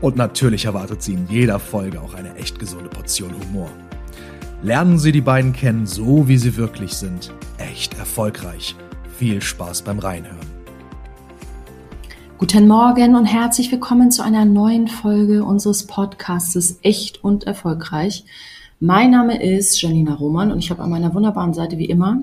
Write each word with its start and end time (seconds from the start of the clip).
Und 0.00 0.16
natürlich 0.16 0.64
erwartet 0.64 1.02
Sie 1.02 1.12
in 1.12 1.28
jeder 1.28 1.58
Folge 1.58 2.00
auch 2.00 2.14
eine 2.14 2.34
echt 2.36 2.58
gesunde 2.58 2.88
Portion 2.88 3.34
Humor. 3.34 3.68
Lernen 4.62 4.98
Sie 4.98 5.12
die 5.12 5.20
beiden 5.20 5.52
kennen, 5.52 5.86
so 5.86 6.26
wie 6.26 6.38
sie 6.38 6.56
wirklich 6.56 6.94
sind. 6.94 7.34
Echt 7.58 7.98
erfolgreich. 7.98 8.74
Viel 9.18 9.42
Spaß 9.42 9.82
beim 9.82 9.98
Reinhören. 9.98 10.38
Guten 12.38 12.66
Morgen 12.66 13.14
und 13.14 13.26
herzlich 13.26 13.70
willkommen 13.70 14.10
zu 14.10 14.22
einer 14.22 14.46
neuen 14.46 14.88
Folge 14.88 15.44
unseres 15.44 15.86
Podcasts 15.86 16.78
Echt 16.80 17.22
und 17.22 17.44
Erfolgreich. 17.44 18.24
Mein 18.80 19.10
Name 19.10 19.42
ist 19.42 19.82
Janina 19.82 20.14
Roman 20.14 20.50
und 20.50 20.60
ich 20.60 20.70
habe 20.70 20.82
an 20.82 20.88
meiner 20.88 21.12
wunderbaren 21.12 21.52
Seite 21.52 21.76
wie 21.76 21.84
immer 21.84 22.22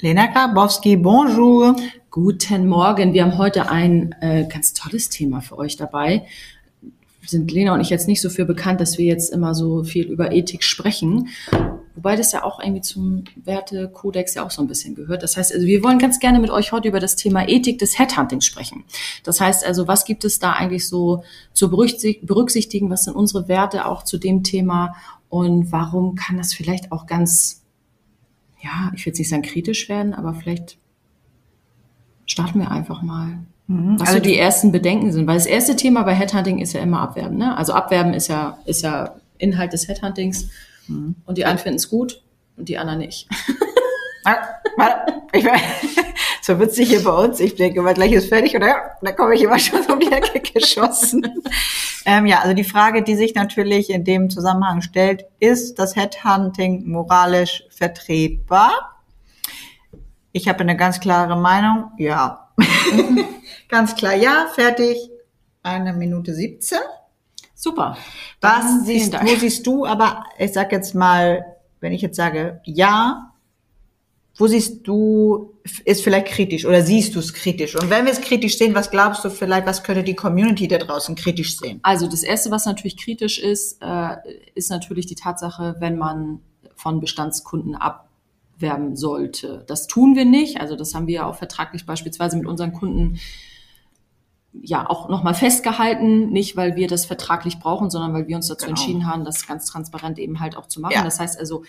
Lena 0.00 0.26
Grabowski, 0.26 0.98
bonjour. 0.98 1.74
Guten 2.10 2.68
Morgen. 2.68 3.14
Wir 3.14 3.24
haben 3.24 3.38
heute 3.38 3.70
ein 3.70 4.14
äh, 4.20 4.44
ganz 4.46 4.74
tolles 4.74 5.08
Thema 5.08 5.40
für 5.40 5.56
euch 5.56 5.78
dabei 5.78 6.26
sind 7.26 7.50
Lena 7.50 7.74
und 7.74 7.80
ich 7.80 7.90
jetzt 7.90 8.08
nicht 8.08 8.20
so 8.20 8.30
für 8.30 8.44
bekannt, 8.44 8.80
dass 8.80 8.98
wir 8.98 9.04
jetzt 9.04 9.32
immer 9.32 9.54
so 9.54 9.84
viel 9.84 10.06
über 10.06 10.32
Ethik 10.32 10.62
sprechen. 10.62 11.28
Wobei 11.94 12.14
das 12.14 12.32
ja 12.32 12.44
auch 12.44 12.60
irgendwie 12.60 12.82
zum 12.82 13.24
Wertekodex 13.36 14.34
ja 14.34 14.44
auch 14.44 14.50
so 14.50 14.60
ein 14.60 14.68
bisschen 14.68 14.94
gehört. 14.94 15.22
Das 15.22 15.36
heißt, 15.36 15.52
also 15.52 15.66
wir 15.66 15.82
wollen 15.82 15.98
ganz 15.98 16.18
gerne 16.20 16.38
mit 16.38 16.50
euch 16.50 16.72
heute 16.72 16.88
über 16.88 17.00
das 17.00 17.16
Thema 17.16 17.48
Ethik 17.48 17.78
des 17.78 17.98
Headhuntings 17.98 18.44
sprechen. 18.44 18.84
Das 19.24 19.40
heißt 19.40 19.64
also, 19.64 19.88
was 19.88 20.04
gibt 20.04 20.24
es 20.24 20.38
da 20.38 20.52
eigentlich 20.52 20.88
so 20.88 21.24
zu 21.54 21.70
berücksichtigen? 21.70 22.90
Was 22.90 23.04
sind 23.04 23.16
unsere 23.16 23.48
Werte 23.48 23.86
auch 23.86 24.02
zu 24.02 24.18
dem 24.18 24.42
Thema? 24.42 24.94
Und 25.28 25.72
warum 25.72 26.14
kann 26.14 26.36
das 26.36 26.52
vielleicht 26.54 26.92
auch 26.92 27.06
ganz, 27.06 27.64
ja, 28.62 28.92
ich 28.94 29.06
will 29.06 29.10
jetzt 29.10 29.18
nicht 29.18 29.30
sagen 29.30 29.42
kritisch 29.42 29.88
werden, 29.88 30.12
aber 30.12 30.34
vielleicht 30.34 30.78
starten 32.26 32.58
wir 32.60 32.70
einfach 32.70 33.02
mal. 33.02 33.38
Mhm. 33.68 33.96
Also 34.00 34.14
so 34.14 34.20
die 34.20 34.38
ersten 34.38 34.72
Bedenken 34.72 35.12
sind. 35.12 35.26
Weil 35.26 35.36
das 35.36 35.46
erste 35.46 35.76
Thema 35.76 36.02
bei 36.02 36.14
Headhunting 36.14 36.58
ist 36.58 36.72
ja 36.72 36.80
immer 36.80 37.00
Abwerben. 37.00 37.36
Ne? 37.36 37.56
Also 37.56 37.72
Abwerben 37.72 38.14
ist 38.14 38.28
ja, 38.28 38.58
ist 38.64 38.82
ja 38.82 39.14
Inhalt 39.38 39.72
des 39.72 39.88
Headhuntings. 39.88 40.48
Mhm. 40.88 41.16
Und 41.24 41.38
die 41.38 41.44
einen 41.44 41.58
finden 41.58 41.76
es 41.76 41.88
gut 41.88 42.22
und 42.56 42.68
die 42.68 42.78
anderen 42.78 43.00
nicht. 43.00 43.28
ich 45.32 45.44
mein, 45.44 45.60
so 46.42 46.58
witzig 46.60 46.88
hier 46.88 47.02
bei 47.02 47.10
uns. 47.10 47.40
Ich 47.40 47.56
denke 47.56 47.80
immer, 47.80 47.94
gleich 47.94 48.12
ist 48.12 48.28
fertig 48.28 48.54
oder 48.56 48.68
ja, 48.68 48.76
da 49.02 49.12
komme 49.12 49.34
ich 49.34 49.42
immer 49.42 49.58
schon 49.58 49.80
um 49.86 50.00
die 50.00 50.10
Ecke 50.10 50.40
geschossen. 50.40 51.26
ähm, 52.06 52.26
ja, 52.26 52.40
also 52.40 52.54
die 52.54 52.64
Frage, 52.64 53.02
die 53.02 53.16
sich 53.16 53.34
natürlich 53.34 53.90
in 53.90 54.04
dem 54.04 54.30
Zusammenhang 54.30 54.80
stellt, 54.82 55.26
ist 55.40 55.78
das 55.78 55.96
Headhunting 55.96 56.88
moralisch 56.88 57.64
vertretbar? 57.70 58.96
Ich 60.32 60.48
habe 60.48 60.60
eine 60.60 60.76
ganz 60.76 61.00
klare 61.00 61.36
Meinung, 61.36 61.90
ja. 61.98 62.48
Ganz 63.68 63.94
klar, 63.94 64.14
ja, 64.14 64.46
fertig. 64.54 64.98
Eine 65.62 65.92
Minute 65.92 66.34
17. 66.34 66.78
Super. 67.54 67.96
Was 68.40 68.84
siehst, 68.84 69.14
wo 69.14 69.34
siehst 69.34 69.66
du, 69.66 69.86
aber 69.86 70.24
ich 70.38 70.52
sag 70.52 70.70
jetzt 70.72 70.94
mal, 70.94 71.44
wenn 71.80 71.92
ich 71.92 72.02
jetzt 72.02 72.16
sage 72.16 72.60
ja, 72.64 73.32
wo 74.38 74.46
siehst 74.46 74.86
du, 74.86 75.54
ist 75.84 76.04
vielleicht 76.04 76.26
kritisch 76.26 76.66
oder 76.66 76.82
siehst 76.82 77.14
du 77.14 77.20
es 77.20 77.32
kritisch? 77.32 77.74
Und 77.74 77.88
wenn 77.88 78.04
wir 78.04 78.12
es 78.12 78.20
kritisch 78.20 78.58
sehen, 78.58 78.74
was 78.74 78.90
glaubst 78.90 79.24
du 79.24 79.30
vielleicht, 79.30 79.66
was 79.66 79.82
könnte 79.82 80.04
die 80.04 80.14
Community 80.14 80.68
da 80.68 80.76
draußen 80.78 81.14
kritisch 81.14 81.58
sehen? 81.58 81.80
Also 81.82 82.06
das 82.06 82.22
Erste, 82.22 82.50
was 82.50 82.66
natürlich 82.66 82.98
kritisch 82.98 83.38
ist, 83.38 83.82
äh, 83.82 84.16
ist 84.54 84.70
natürlich 84.70 85.06
die 85.06 85.14
Tatsache, 85.14 85.76
wenn 85.78 85.96
man 85.96 86.40
von 86.74 87.00
Bestandskunden 87.00 87.74
abwerben 87.74 88.94
sollte. 88.94 89.64
Das 89.66 89.86
tun 89.86 90.14
wir 90.14 90.26
nicht. 90.26 90.60
Also 90.60 90.76
das 90.76 90.94
haben 90.94 91.06
wir 91.06 91.26
auch 91.26 91.36
vertraglich 91.36 91.86
beispielsweise 91.86 92.36
mit 92.36 92.46
unseren 92.46 92.74
Kunden 92.74 93.18
ja 94.62 94.88
auch 94.88 95.08
nochmal 95.08 95.34
festgehalten, 95.34 96.30
nicht 96.30 96.56
weil 96.56 96.76
wir 96.76 96.88
das 96.88 97.04
vertraglich 97.04 97.58
brauchen, 97.58 97.90
sondern 97.90 98.12
weil 98.12 98.28
wir 98.28 98.36
uns 98.36 98.48
dazu 98.48 98.66
genau. 98.66 98.78
entschieden 98.78 99.06
haben, 99.06 99.24
das 99.24 99.46
ganz 99.46 99.66
transparent 99.66 100.18
eben 100.18 100.40
halt 100.40 100.56
auch 100.56 100.66
zu 100.66 100.80
machen. 100.80 100.94
Ja. 100.94 101.04
Das 101.04 101.20
heißt 101.20 101.38
also, 101.38 101.64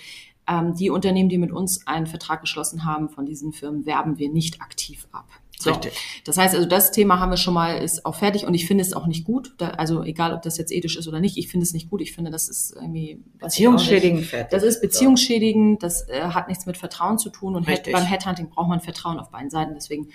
ähm, 0.47 0.75
die 0.75 0.89
Unternehmen, 0.89 1.29
die 1.29 1.37
mit 1.37 1.51
uns 1.51 1.85
einen 1.87 2.07
Vertrag 2.07 2.41
geschlossen 2.41 2.85
haben, 2.85 3.09
von 3.09 3.25
diesen 3.25 3.51
Firmen 3.51 3.85
werben 3.85 4.17
wir 4.17 4.29
nicht 4.29 4.61
aktiv 4.61 5.07
ab. 5.11 5.27
So. 5.59 5.71
Richtig. 5.71 6.21
Das 6.23 6.37
heißt 6.37 6.53
also, 6.53 6.67
das 6.67 6.91
Thema 6.91 7.19
haben 7.19 7.31
wir 7.31 7.37
schon 7.37 7.55
mal, 7.55 7.79
ist 7.79 8.05
auch 8.05 8.13
fertig 8.13 8.45
und 8.45 8.53
ich 8.53 8.67
finde 8.67 8.83
es 8.83 8.93
auch 8.93 9.07
nicht 9.07 9.25
gut. 9.25 9.55
Da, 9.57 9.71
also 9.71 10.03
egal, 10.03 10.33
ob 10.33 10.43
das 10.43 10.57
jetzt 10.57 10.71
ethisch 10.71 10.97
ist 10.97 11.07
oder 11.07 11.19
nicht, 11.19 11.35
ich 11.37 11.47
finde 11.47 11.63
es 11.63 11.73
nicht 11.73 11.89
gut. 11.89 11.99
Ich 12.01 12.13
finde, 12.13 12.29
das 12.29 12.47
ist 12.47 12.75
irgendwie 12.75 13.23
beziehungsschädigend. 13.39 14.25
Fertig. 14.25 14.51
Das 14.51 14.61
ist 14.61 14.81
beziehungsschädigend. 14.81 15.81
Das 15.81 16.07
äh, 16.09 16.21
hat 16.21 16.47
nichts 16.47 16.67
mit 16.67 16.77
Vertrauen 16.77 17.17
zu 17.17 17.31
tun 17.31 17.55
und 17.55 17.67
Richtig. 17.67 17.91
beim 17.91 18.05
Headhunting 18.05 18.49
braucht 18.49 18.69
man 18.69 18.81
Vertrauen 18.81 19.19
auf 19.19 19.31
beiden 19.31 19.49
Seiten. 19.49 19.73
Deswegen 19.73 20.09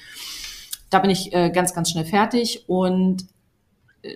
da 0.93 0.99
bin 0.99 1.11
ich 1.11 1.33
äh, 1.33 1.51
ganz, 1.51 1.75
ganz 1.75 1.91
schnell 1.91 2.05
fertig 2.05 2.65
und 2.69 3.23
äh, 4.03 4.15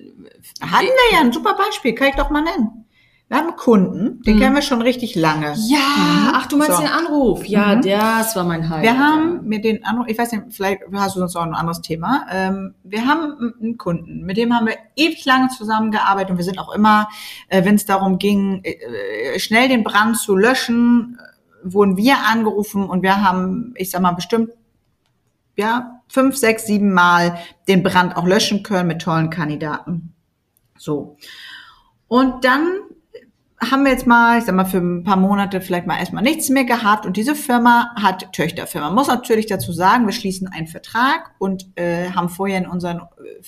hatten 0.60 0.86
wir 0.86 1.16
ja 1.16 1.20
ein 1.20 1.32
super 1.32 1.54
Beispiel, 1.54 1.94
kann 1.94 2.08
ich 2.08 2.16
doch 2.16 2.30
mal 2.30 2.42
nennen. 2.42 2.84
Wir 3.28 3.38
haben 3.38 3.48
einen 3.48 3.56
Kunden, 3.56 4.22
den 4.22 4.36
mhm. 4.36 4.40
kennen 4.40 4.54
wir 4.54 4.62
schon 4.62 4.82
richtig 4.82 5.16
lange. 5.16 5.54
Ja, 5.56 5.78
mhm. 5.78 6.30
ach, 6.32 6.46
du 6.46 6.58
meinst 6.58 6.76
so. 6.76 6.82
den 6.82 6.92
Anruf. 6.92 7.44
Ja, 7.46 7.74
mhm. 7.74 7.82
das 7.82 8.36
war 8.36 8.44
mein 8.44 8.68
Highlight. 8.68 8.84
Wir 8.84 8.98
haben 8.98 9.44
mit 9.44 9.64
den 9.64 9.84
Anruf, 9.84 10.06
ich 10.06 10.16
weiß 10.16 10.30
nicht, 10.30 10.44
vielleicht 10.50 10.82
hast 10.92 11.16
du 11.16 11.20
sonst 11.20 11.34
auch 11.34 11.42
ein 11.42 11.54
anderes 11.54 11.80
Thema. 11.80 12.26
Ähm, 12.30 12.74
wir 12.84 13.04
haben 13.06 13.54
einen 13.60 13.78
Kunden, 13.78 14.24
mit 14.24 14.36
dem 14.36 14.54
haben 14.54 14.66
wir 14.66 14.76
ewig 14.94 15.24
lange 15.24 15.48
zusammengearbeitet 15.48 16.30
und 16.30 16.36
wir 16.36 16.44
sind 16.44 16.60
auch 16.60 16.72
immer, 16.72 17.08
äh, 17.48 17.64
wenn 17.64 17.74
es 17.74 17.86
darum 17.86 18.18
ging, 18.18 18.60
äh, 18.62 19.38
schnell 19.40 19.68
den 19.68 19.82
Brand 19.82 20.18
zu 20.18 20.36
löschen, 20.36 21.18
äh, 21.18 21.72
wurden 21.72 21.96
wir 21.96 22.18
angerufen 22.30 22.88
und 22.88 23.02
wir 23.02 23.22
haben, 23.22 23.74
ich 23.76 23.90
sag 23.90 24.02
mal, 24.02 24.12
bestimmt 24.12 24.50
ja, 25.56 26.02
fünf, 26.08 26.36
sechs, 26.36 26.66
sieben 26.66 26.92
Mal 26.92 27.38
den 27.66 27.82
Brand 27.82 28.16
auch 28.16 28.26
löschen 28.26 28.62
können 28.62 28.88
mit 28.88 29.02
tollen 29.02 29.30
Kandidaten. 29.30 30.14
So. 30.78 31.16
Und 32.08 32.44
dann 32.44 32.68
haben 33.58 33.84
wir 33.84 33.92
jetzt 33.92 34.06
mal, 34.06 34.38
ich 34.38 34.44
sag 34.44 34.54
mal, 34.54 34.66
für 34.66 34.78
ein 34.78 35.02
paar 35.02 35.16
Monate 35.16 35.62
vielleicht 35.62 35.86
mal 35.86 35.98
erstmal 35.98 36.22
nichts 36.22 36.50
mehr 36.50 36.64
gehabt 36.64 37.06
und 37.06 37.16
diese 37.16 37.34
Firma 37.34 37.90
hat 37.96 38.32
Töchterfirma. 38.32 38.88
Man 38.88 38.94
muss 38.94 39.08
natürlich 39.08 39.46
dazu 39.46 39.72
sagen, 39.72 40.04
wir 40.04 40.12
schließen 40.12 40.46
einen 40.48 40.66
Vertrag 40.66 41.34
und 41.38 41.66
äh, 41.76 42.10
haben 42.10 42.28
vorher 42.28 42.58
in 42.58 42.66
unseren, 42.66 43.02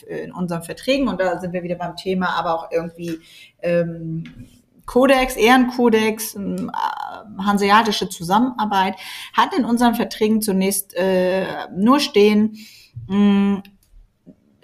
äh, 0.09 0.25
in 0.25 0.33
unseren 0.33 0.63
Verträgen, 0.63 1.09
und 1.09 1.21
da 1.21 1.39
sind 1.39 1.53
wir 1.53 1.63
wieder 1.63 1.77
beim 1.77 1.95
Thema, 1.95 2.31
aber 2.39 2.55
auch 2.55 2.71
irgendwie 2.71 3.19
ähm, 3.61 4.25
Kodex, 4.89 5.37
Ehrenkodex, 5.37 6.35
ähm, 6.35 6.73
hanseatische 7.39 8.09
Zusammenarbeit, 8.09 8.97
hat 9.35 9.55
in 9.57 9.65
unseren 9.65 9.95
Verträgen 9.95 10.41
zunächst 10.41 10.95
äh, 10.95 11.69
nur 11.77 12.01
stehen, 12.01 12.57
mh, 13.07 13.17
mm, 13.17 13.63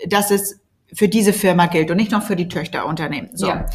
dass 0.09 0.31
es 0.31 0.61
für 0.93 1.09
diese 1.09 1.33
Firma 1.33 1.67
gilt 1.67 1.91
und 1.91 1.99
nicht 1.99 2.11
noch 2.11 2.23
für 2.23 2.37
die 2.37 2.49
Töchterunternehmen. 2.49 3.37
So. 3.37 3.49
Ja. 3.49 3.67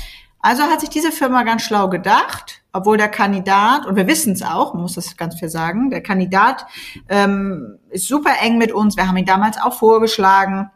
Also 0.42 0.64
hat 0.64 0.80
sich 0.80 0.90
diese 0.90 1.12
Firma 1.12 1.44
ganz 1.44 1.62
schlau 1.62 1.88
gedacht, 1.90 2.64
obwohl 2.74 2.98
der 2.98 3.10
Kandidat, 3.10 3.86
und 3.86 3.96
wir 3.96 4.08
wissen 4.08 4.34
es 4.34 4.42
auch, 4.42 4.74
man 4.74 4.84
muss 4.84 4.96
das 4.96 5.18
ganz 5.18 5.38
viel 5.38 5.50
sagen, 5.50 5.92
der 5.92 6.02
Kandidat 6.02 6.66
ähm, 7.10 7.78
ist 7.90 8.08
super 8.08 8.32
eng 8.42 8.58
mit 8.58 8.72
uns, 8.72 8.98
wir 8.98 9.08
haben 9.08 9.18
ihn 9.18 9.26
damals 9.26 9.62
auch 9.62 9.74
vorgeschlagen, 9.74 10.72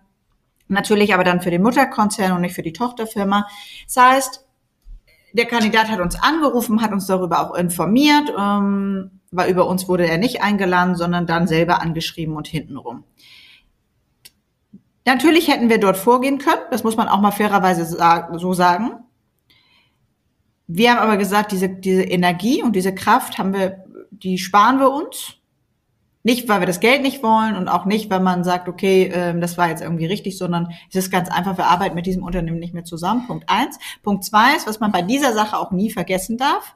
natürlich 0.67 1.13
aber 1.13 1.23
dann 1.23 1.41
für 1.41 1.51
den 1.51 1.63
Mutterkonzern 1.63 2.33
und 2.33 2.41
nicht 2.41 2.55
für 2.55 2.61
die 2.61 2.73
Tochterfirma. 2.73 3.47
Das 3.85 3.97
heißt, 3.97 4.42
der 5.33 5.45
Kandidat 5.45 5.89
hat 5.89 5.99
uns 5.99 6.15
angerufen, 6.15 6.81
hat 6.81 6.91
uns 6.91 7.07
darüber 7.07 7.41
auch 7.41 7.55
informiert, 7.55 8.31
ähm, 8.37 9.19
weil 9.31 9.49
über 9.51 9.67
uns 9.67 9.87
wurde 9.87 10.07
er 10.07 10.17
nicht 10.17 10.41
eingeladen, 10.41 10.95
sondern 10.95 11.25
dann 11.25 11.47
selber 11.47 11.81
angeschrieben 11.81 12.35
und 12.35 12.47
hintenrum. 12.47 13.03
Natürlich 15.05 15.49
hätten 15.49 15.69
wir 15.69 15.79
dort 15.79 15.97
vorgehen 15.97 16.37
können, 16.37 16.61
das 16.71 16.83
muss 16.83 16.95
man 16.95 17.09
auch 17.09 17.19
mal 17.19 17.31
fairerweise 17.31 17.85
so 17.85 18.53
sagen. 18.53 18.91
Wir 20.67 20.91
haben 20.91 20.99
aber 20.99 21.17
gesagt, 21.17 21.51
diese, 21.51 21.67
diese 21.67 22.03
Energie 22.03 22.63
und 22.63 22.75
diese 22.75 22.95
Kraft 22.95 23.37
haben 23.37 23.53
wir, 23.53 23.83
die 24.11 24.37
sparen 24.37 24.79
wir 24.79 24.91
uns 24.91 25.35
nicht, 26.23 26.47
weil 26.47 26.61
wir 26.61 26.67
das 26.67 26.79
Geld 26.79 27.01
nicht 27.01 27.21
wollen 27.21 27.55
und 27.55 27.67
auch 27.67 27.85
nicht, 27.85 28.09
weil 28.09 28.21
man 28.21 28.43
sagt, 28.43 28.69
okay, 28.69 29.11
ähm, 29.13 29.41
das 29.41 29.57
war 29.57 29.69
jetzt 29.69 29.81
irgendwie 29.81 30.05
richtig, 30.05 30.37
sondern 30.37 30.73
es 30.89 30.95
ist 30.95 31.11
ganz 31.11 31.29
einfach, 31.29 31.57
wir 31.57 31.67
arbeiten 31.67 31.95
mit 31.95 32.05
diesem 32.05 32.23
Unternehmen 32.23 32.59
nicht 32.59 32.73
mehr 32.73 32.85
zusammen. 32.85 33.27
Punkt 33.27 33.49
eins. 33.49 33.77
Punkt 34.01 34.23
zwei 34.23 34.55
ist, 34.55 34.65
was 34.65 34.79
man 34.79 34.91
bei 34.91 35.01
dieser 35.01 35.33
Sache 35.33 35.57
auch 35.57 35.71
nie 35.71 35.91
vergessen 35.91 36.37
darf. 36.37 36.73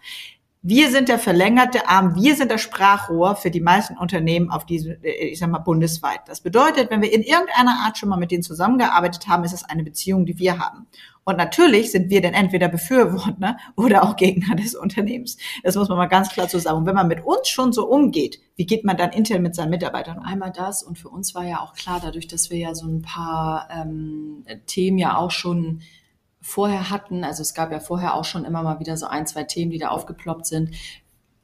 Wir 0.69 0.92
sind 0.92 1.08
der 1.08 1.18
verlängerte 1.18 1.88
Arm, 1.88 2.16
wir 2.16 2.36
sind 2.36 2.52
das 2.52 2.60
Sprachrohr 2.60 3.38
für 3.38 3.50
die 3.50 3.62
meisten 3.62 3.98
Unternehmen 3.98 4.50
auf 4.50 4.66
diesem, 4.66 5.02
äh, 5.02 5.30
ich 5.30 5.40
sag 5.40 5.50
mal, 5.50 5.60
bundesweit. 5.60 6.19
Das 6.25 6.42
bedeutet, 6.42 6.92
wenn 6.92 7.02
wir 7.02 7.14
in 7.14 7.22
irgendeiner 7.22 7.86
Art 7.86 7.98
schon 7.98 8.10
mal 8.10 8.18
mit 8.18 8.31
denen 8.31 8.44
zusammengearbeitet 8.44 9.30
haben, 9.30 9.46
ist 9.46 9.54
es 9.54 9.64
eine 9.64 9.86
Beziehung, 9.86 10.25
die 10.25 10.40
wir 10.40 10.60
haben. 10.60 10.86
Und 11.24 11.38
natürlich 11.38 11.94
sind 11.94 12.10
wir 12.10 12.22
dann 12.22 12.34
entweder 12.34 12.68
Befürworter 12.68 13.56
oder 13.78 14.04
auch 14.04 14.18
Gegner 14.18 14.56
des 14.58 14.75
Unternehmens. 14.75 15.38
Das 15.64 15.78
muss 15.78 15.88
man 15.88 15.98
mal 15.98 16.08
ganz 16.08 16.28
klar 16.28 16.50
so 16.50 16.60
sagen. 16.60 16.80
Und 16.80 16.86
wenn 16.86 16.96
man 16.96 17.08
mit 17.08 17.24
uns 17.24 17.48
schon 17.48 17.72
so 17.72 17.88
umgeht, 17.88 18.42
wie 18.58 18.66
geht 18.66 18.84
man 18.84 18.98
dann 18.98 19.12
intern 19.12 19.44
mit 19.44 19.56
seinen 19.56 19.69
Mitarbeitern 19.69 20.18
um? 20.18 20.25
Einmal 20.25 20.52
das 20.52 20.84
und 20.84 21.00
für 21.00 21.08
uns 21.08 21.34
war 21.34 21.46
ja 21.46 21.62
auch 21.62 21.75
klar, 21.75 22.02
dadurch, 22.04 22.28
dass 22.28 22.50
wir 22.50 22.58
ja 22.58 22.75
so 22.75 22.88
ein 22.88 23.04
paar 23.04 23.69
ähm, 23.72 24.44
Themen 24.66 24.98
ja 24.98 25.16
auch 25.16 25.31
schon 25.31 25.80
vorher 26.47 26.89
hatten, 26.89 27.25
also 27.25 27.41
es 27.41 27.53
gab 27.53 27.73
ja 27.73 27.81
vorher 27.81 28.13
auch 28.15 28.23
schon 28.23 28.45
immer 28.45 28.63
mal 28.63 28.79
wieder 28.79 28.95
so 28.95 29.05
ein, 29.05 29.27
zwei 29.27 29.44
Themen, 29.44 29.69
die 29.69 29.79
da 29.79 29.89
aufgeploppt 29.89 30.45
sind, 30.45 30.71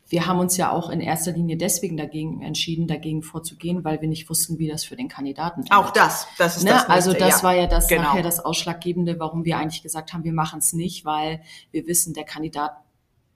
wir 0.07 0.27
haben 0.27 0.39
uns 0.39 0.55
ja 0.55 0.71
auch 0.71 0.89
in 0.89 1.01
erster 1.01 1.31
Linie 1.31 1.57
deswegen 1.57 1.97
dagegen 1.97 2.41
entschieden, 2.41 2.88
dagegen 2.88 3.21
vorzugehen, 3.21 3.83
weil 3.83 4.00
wir 4.00 4.07
nicht 4.07 4.29
wussten, 4.29 4.59
wie 4.59 4.69
das 4.69 4.85
für 4.85 4.95
den 4.95 5.09
Kandidaten 5.09 5.63
ist. 5.63 5.71
Auch 5.73 5.89
das, 5.91 6.27
das 6.38 6.55
ist 6.57 6.63
ne? 6.63 6.69
das. 6.69 6.88
Nächste, 6.88 6.94
also 6.94 7.13
das 7.13 7.41
ja. 7.41 7.44
war 7.44 7.55
ja 7.55 7.67
das 7.67 7.88
Genau. 7.88 8.03
nachher 8.03 8.21
das 8.21 8.39
Ausschlaggebende, 8.39 9.19
warum 9.19 9.44
wir 9.44 9.57
eigentlich 9.57 9.81
gesagt 9.83 10.13
haben, 10.13 10.23
wir 10.23 10.31
machen 10.33 10.59
es 10.59 10.71
nicht, 10.71 11.03
weil 11.03 11.41
wir 11.71 11.85
wissen, 11.88 12.13
der 12.13 12.23
Kandidat 12.23 12.71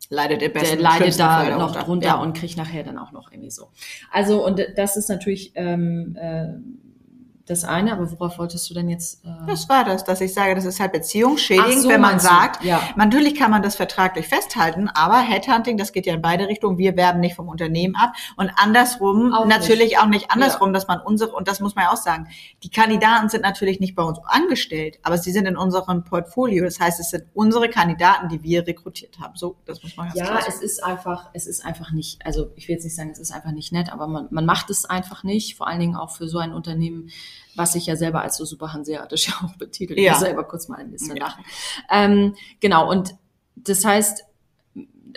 leidet 0.09 0.41
der 0.41 0.49
besten 0.49 0.75
der 0.75 0.83
leidet 0.83 0.97
schlimmsten 0.99 1.23
Fall 1.23 1.49
da 1.49 1.57
noch 1.57 1.71
darunter. 1.71 1.85
drunter 1.85 2.07
Ja. 2.07 2.21
und 2.21 2.37
kriegt 2.37 2.57
nachher 2.57 2.83
dann 2.83 2.97
auch 2.97 3.11
noch 3.11 3.31
irgendwie 3.31 3.51
so. 3.51 3.71
Also 4.11 4.45
und 4.45 4.61
das 4.77 4.95
ist 4.95 5.09
natürlich 5.09 5.51
ähm, 5.55 6.15
äh, 6.15 6.47
das 7.49 7.63
eine, 7.63 7.93
aber 7.93 8.11
worauf 8.11 8.37
wolltest 8.37 8.69
du 8.69 8.73
denn 8.73 8.89
jetzt? 8.89 9.23
Äh, 9.25 9.29
Das 9.47 9.67
war 9.69 9.83
das, 9.83 10.03
dass 10.03 10.21
ich 10.21 10.33
sage, 10.33 10.53
das 10.55 10.65
ist 10.65 10.79
halt 10.79 10.91
beziehungsschädigend, 10.91 11.81
so, 11.83 11.89
wenn 11.89 12.01
man 12.01 12.19
sagt, 12.19 12.63
Ja. 12.63 12.81
natürlich 12.95 13.35
kann 13.35 13.49
man 13.51 13.61
das 13.61 13.75
vertraglich 13.75 14.27
festhalten, 14.27 14.89
aber 14.93 15.19
Headhunting, 15.19 15.77
das 15.77 15.91
geht 15.93 16.05
ja 16.05 16.13
in 16.13 16.21
beide 16.21 16.47
Richtungen. 16.47 16.77
Wir 16.77 16.95
werben 16.97 17.19
nicht 17.19 17.35
vom 17.35 17.47
Unternehmen 17.47 17.95
ab 17.95 18.13
und 18.35 18.51
andersrum 18.57 19.33
Auch 19.33 19.45
natürlich 19.45 19.97
auch 19.97 20.07
nicht 20.07 20.31
andersrum, 20.31 20.73
dass 20.73 20.87
man 20.87 20.99
unsere, 20.99 21.31
und 21.33 21.47
das 21.47 21.59
muss 21.59 21.75
man 21.75 21.85
ja 21.85 21.91
auch 21.91 21.97
sagen, 21.97 22.27
die 22.63 22.69
Kandidaten 22.69 23.29
sind 23.29 23.41
natürlich 23.41 23.79
nicht 23.79 23.95
bei 23.95 24.03
uns 24.03 24.19
angestellt, 24.25 24.99
aber 25.03 25.17
sie 25.17 25.31
sind 25.31 25.45
in 25.45 25.57
unserem 25.57 26.03
Portfolio. 26.03 26.63
Das 26.63 26.79
heißt, 26.79 26.99
es 26.99 27.09
sind 27.09 27.25
unsere 27.33 27.69
Kandidaten, 27.69 28.29
die 28.29 28.43
wir 28.43 28.65
rekrutiert 28.67 29.19
haben. 29.19 29.35
So, 29.35 29.55
das 29.65 29.81
muss 29.83 29.95
man 29.97 30.07
ganz 30.07 30.19
Ja, 30.19 30.25
klar 30.25 30.39
es 30.39 30.55
sagen. 30.55 30.65
ist 30.65 30.83
einfach, 30.83 31.29
es 31.33 31.47
ist 31.47 31.65
einfach 31.65 31.91
nicht, 31.91 32.25
also 32.25 32.51
ich 32.55 32.67
will 32.67 32.75
jetzt 32.75 32.83
nicht 32.83 32.95
sagen, 32.95 33.09
es 33.11 33.19
ist 33.19 33.31
einfach 33.31 33.51
nicht 33.51 33.71
nett, 33.71 33.91
aber 33.91 34.07
man, 34.07 34.27
man 34.31 34.45
macht 34.45 34.69
es 34.69 34.85
einfach 34.85 35.23
nicht, 35.23 35.55
vor 35.57 35.67
allen 35.67 35.79
Dingen 35.79 35.95
auch 35.95 36.11
für 36.11 36.27
so 36.27 36.37
ein 36.39 36.53
Unternehmen, 36.53 37.09
was 37.55 37.73
sich 37.73 37.85
ja 37.85 37.95
selber 37.95 38.21
als 38.21 38.37
so 38.37 38.45
super 38.45 38.73
hanseatisch 38.73 39.27
ja 39.29 39.33
auch 39.45 39.55
betitelt. 39.57 39.99
Ja. 39.99 40.05
Ich 40.05 40.11
muss 40.11 40.19
selber 40.21 40.43
kurz 40.43 40.67
mal 40.67 40.77
ein 40.77 40.91
bisschen 40.91 41.17
Ja. 41.17 41.25
lachen. 41.27 41.43
Ähm, 41.91 42.35
genau, 42.59 42.89
und 42.89 43.15
das 43.55 43.83
heißt, 43.85 44.23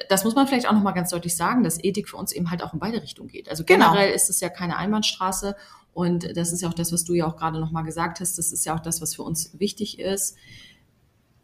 das 0.08 0.24
muss 0.24 0.34
man 0.34 0.46
vielleicht 0.46 0.66
auch 0.68 0.72
nochmal 0.72 0.94
ganz 0.94 1.10
deutlich 1.10 1.36
sagen, 1.36 1.62
dass 1.64 1.82
Ethik 1.82 2.08
für 2.08 2.16
uns 2.16 2.32
eben 2.32 2.50
halt 2.50 2.62
auch 2.62 2.72
in 2.72 2.78
beide 2.78 3.02
Richtungen 3.02 3.28
geht. 3.28 3.48
Also 3.50 3.64
Genau. 3.64 3.90
generell 3.92 4.12
ist 4.14 4.30
es 4.30 4.40
ja 4.40 4.48
keine 4.48 4.76
Einbahnstraße 4.76 5.56
und 5.92 6.36
das 6.36 6.52
ist 6.52 6.62
ja 6.62 6.68
auch 6.68 6.74
das, 6.74 6.92
was 6.92 7.04
du 7.04 7.12
ja 7.14 7.26
auch 7.26 7.36
gerade 7.36 7.60
nochmal 7.60 7.84
gesagt 7.84 8.20
hast, 8.20 8.38
das 8.38 8.52
ist 8.52 8.64
ja 8.64 8.74
auch 8.76 8.80
das, 8.80 9.02
was 9.02 9.14
für 9.16 9.22
uns 9.24 9.58
wichtig 9.58 9.98
ist. 9.98 10.36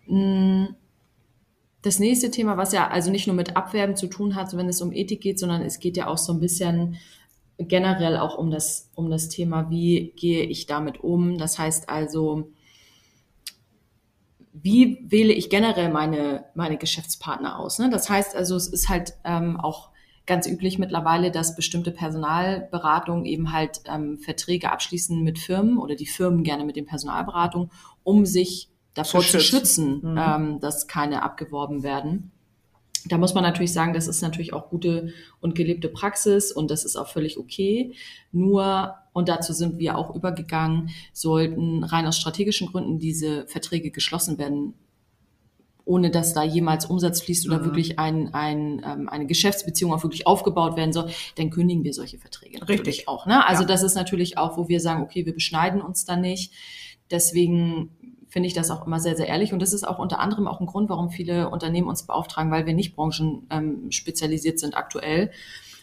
Mm, 0.06 0.66
Das 1.82 1.98
nächste 2.00 2.30
Thema, 2.32 2.56
was 2.56 2.72
ja 2.72 2.88
also 2.88 3.10
nicht 3.12 3.28
nur 3.28 3.36
mit 3.36 3.56
Abwerben 3.56 3.94
zu 3.94 4.08
tun 4.08 4.34
hat, 4.34 4.56
wenn 4.56 4.68
es 4.68 4.80
um 4.82 4.92
Ethik 4.92 5.20
geht, 5.20 5.38
sondern 5.38 5.62
es 5.62 5.78
geht 5.78 5.96
ja 5.96 6.08
auch 6.08 6.18
so 6.18 6.32
ein 6.32 6.40
bisschen 6.40 6.96
generell 7.58 8.16
auch 8.18 8.36
um 8.36 8.50
das, 8.50 8.90
um 8.94 9.10
das 9.10 9.28
Thema, 9.28 9.70
wie 9.70 10.12
gehe 10.16 10.44
ich 10.44 10.66
damit 10.66 11.02
um? 11.02 11.38
Das 11.38 11.58
heißt 11.58 11.88
also, 11.88 12.50
wie 14.52 14.98
wähle 15.02 15.32
ich 15.32 15.50
generell 15.50 15.90
meine, 15.90 16.44
meine 16.54 16.76
Geschäftspartner 16.78 17.58
aus? 17.58 17.78
Ne? 17.78 17.90
Das 17.90 18.08
heißt 18.08 18.34
also, 18.34 18.56
es 18.56 18.68
ist 18.68 18.88
halt 18.88 19.14
ähm, 19.24 19.58
auch 19.60 19.90
ganz 20.26 20.46
üblich 20.46 20.78
mittlerweile, 20.78 21.30
dass 21.30 21.54
bestimmte 21.54 21.92
Personalberatungen 21.92 23.26
eben 23.26 23.52
halt 23.52 23.80
ähm, 23.86 24.18
Verträge 24.18 24.72
abschließen 24.72 25.22
mit 25.22 25.38
Firmen 25.38 25.78
oder 25.78 25.94
die 25.94 26.06
Firmen 26.06 26.42
gerne 26.42 26.64
mit 26.64 26.76
den 26.76 26.86
Personalberatungen, 26.86 27.70
um 28.02 28.26
sich 28.26 28.70
davor 28.94 29.20
Zu 29.20 29.32
zu 29.32 29.40
schützen. 29.40 30.00
schützen, 30.00 30.12
Mhm. 30.12 30.18
ähm, 30.18 30.60
dass 30.60 30.88
keine 30.88 31.22
abgeworben 31.22 31.82
werden. 31.82 32.32
Da 33.08 33.18
muss 33.18 33.34
man 33.34 33.42
natürlich 33.44 33.72
sagen, 33.72 33.92
das 33.92 34.08
ist 34.08 34.22
natürlich 34.22 34.52
auch 34.52 34.68
gute 34.70 35.12
und 35.40 35.54
gelebte 35.54 35.88
Praxis 35.88 36.52
und 36.52 36.70
das 36.70 36.84
ist 36.84 36.96
auch 36.96 37.08
völlig 37.08 37.38
okay. 37.38 37.92
Nur, 38.32 38.94
und 39.12 39.28
dazu 39.28 39.52
sind 39.52 39.78
wir 39.78 39.96
auch 39.96 40.14
übergegangen, 40.14 40.90
sollten 41.12 41.84
rein 41.84 42.06
aus 42.06 42.16
strategischen 42.18 42.68
Gründen 42.68 42.98
diese 42.98 43.46
Verträge 43.46 43.90
geschlossen 43.90 44.38
werden, 44.38 44.74
ohne 45.84 46.10
dass 46.10 46.34
da 46.34 46.42
jemals 46.42 46.86
Umsatz 46.86 47.20
fließt 47.20 47.46
oder 47.46 47.60
Mhm. 47.60 47.64
wirklich 47.64 47.98
ein, 47.98 48.34
ein, 48.34 48.82
ähm, 48.84 49.08
eine 49.08 49.26
Geschäftsbeziehung 49.26 49.92
auch 49.94 50.02
wirklich 50.02 50.26
aufgebaut 50.26 50.76
werden 50.76 50.92
soll, 50.92 51.10
dann 51.36 51.50
kündigen 51.50 51.84
wir 51.84 51.94
solche 51.94 52.18
Verträge 52.18 52.58
natürlich 52.58 52.80
Richtig. 52.86 53.08
auch. 53.08 53.26
Ne? 53.26 53.46
Also 53.46 53.62
Ja. 53.62 53.68
das 53.68 53.82
ist 53.84 53.94
natürlich 53.94 54.36
auch, 54.36 54.56
wo 54.58 54.68
wir 54.68 54.80
sagen, 54.80 55.02
okay, 55.02 55.24
wir 55.26 55.32
beschneiden 55.34 55.80
uns 55.80 56.04
da 56.04 56.16
nicht. 56.16 56.52
Deswegen 57.10 57.90
finde 58.36 58.48
ich 58.48 58.52
das 58.52 58.70
auch 58.70 58.86
immer 58.86 59.00
sehr, 59.00 59.16
sehr 59.16 59.28
ehrlich. 59.28 59.54
Und 59.54 59.62
das 59.62 59.72
ist 59.72 59.88
auch 59.88 59.98
unter 59.98 60.20
anderem 60.20 60.46
auch 60.46 60.60
ein 60.60 60.66
Grund, 60.66 60.90
warum 60.90 61.08
viele 61.08 61.48
Unternehmen 61.48 61.88
uns 61.88 62.02
beauftragen, 62.02 62.52
weil 62.52 62.66
wir 62.66 62.74
nicht 62.74 62.94
branchen 62.94 63.46
ähm, 63.48 63.90
sind 63.90 64.76
aktuell, 64.76 65.30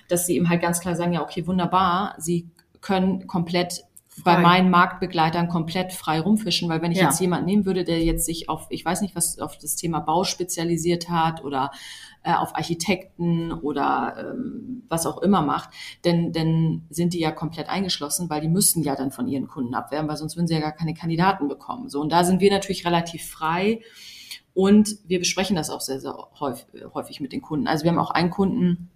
dass 0.08 0.28
sie 0.28 0.36
eben 0.36 0.50
halt 0.50 0.62
ganz 0.62 0.80
klar 0.80 0.96
sagen, 0.96 1.14
ja, 1.14 1.24
okay, 1.24 1.48
wunderbar, 1.48 2.14
sie 2.20 2.48
können 2.80 3.26
komplett 3.26 3.86
bei 4.24 4.38
meinen 4.38 4.70
Marktbegleitern 4.70 5.48
komplett 5.48 5.92
frei 5.92 6.20
rumfischen, 6.20 6.70
weil 6.70 6.82
wenn 6.82 6.92
ich 6.92 7.00
Ja. 7.00 7.06
jetzt 7.06 7.20
jemanden 7.20 7.46
nehmen 7.46 7.66
würde, 7.66 7.84
der 7.84 8.04
jetzt 8.04 8.26
sich 8.26 8.48
auf, 8.50 8.68
ich 8.70 8.86
weiß 8.86 9.02
nicht, 9.02 9.16
was 9.16 9.40
auf 9.40 9.58
das 9.58 9.76
Thema 9.76 10.00
Bau 10.00 10.24
spezialisiert 10.24 11.10
hat 11.10 11.44
oder 11.44 11.72
äh, 12.24 12.34
auf 12.34 12.56
Architekten 12.56 13.52
oder 13.52 14.16
ähm, 14.20 14.84
was 14.88 15.06
auch 15.06 15.22
immer 15.22 15.42
macht, 15.42 15.70
denn 16.06 16.32
dann 16.32 16.84
sind 16.90 17.14
die 17.14 17.20
ja 17.20 17.32
komplett 17.32 17.70
eingeschlossen, 17.70 18.30
weil 18.30 18.42
die 18.42 18.48
müssten 18.48 18.84
ja 18.84 18.96
dann 18.96 19.12
von 19.12 19.28
ihren 19.28 19.48
Kunden 19.48 19.74
abwerben, 19.74 20.08
weil 20.08 20.18
sonst 20.18 20.36
würden 20.36 20.48
sie 20.48 20.54
ja 20.54 20.62
gar 20.62 20.72
keine 20.74 20.94
Kandidaten 20.94 21.48
bekommen. 21.48 21.90
So 21.90 22.00
und 22.00 22.12
da 22.12 22.24
sind 22.24 22.40
wir 22.40 22.52
natürlich 22.52 22.86
relativ 22.86 23.28
frei 23.28 23.82
und 24.54 24.98
wir 25.08 25.20
besprechen 25.20 25.56
das 25.56 25.70
auch 25.70 25.82
sehr, 25.82 26.00
sehr 26.00 26.16
häufig, 26.40 26.68
häufig 26.94 27.20
mit 27.20 27.34
den 27.34 27.42
Kunden. 27.42 27.68
Also 27.68 27.84
wir 27.84 27.92
haben 27.92 28.00
auch 28.00 28.12
einen 28.12 28.30
Kunden, 28.30 28.90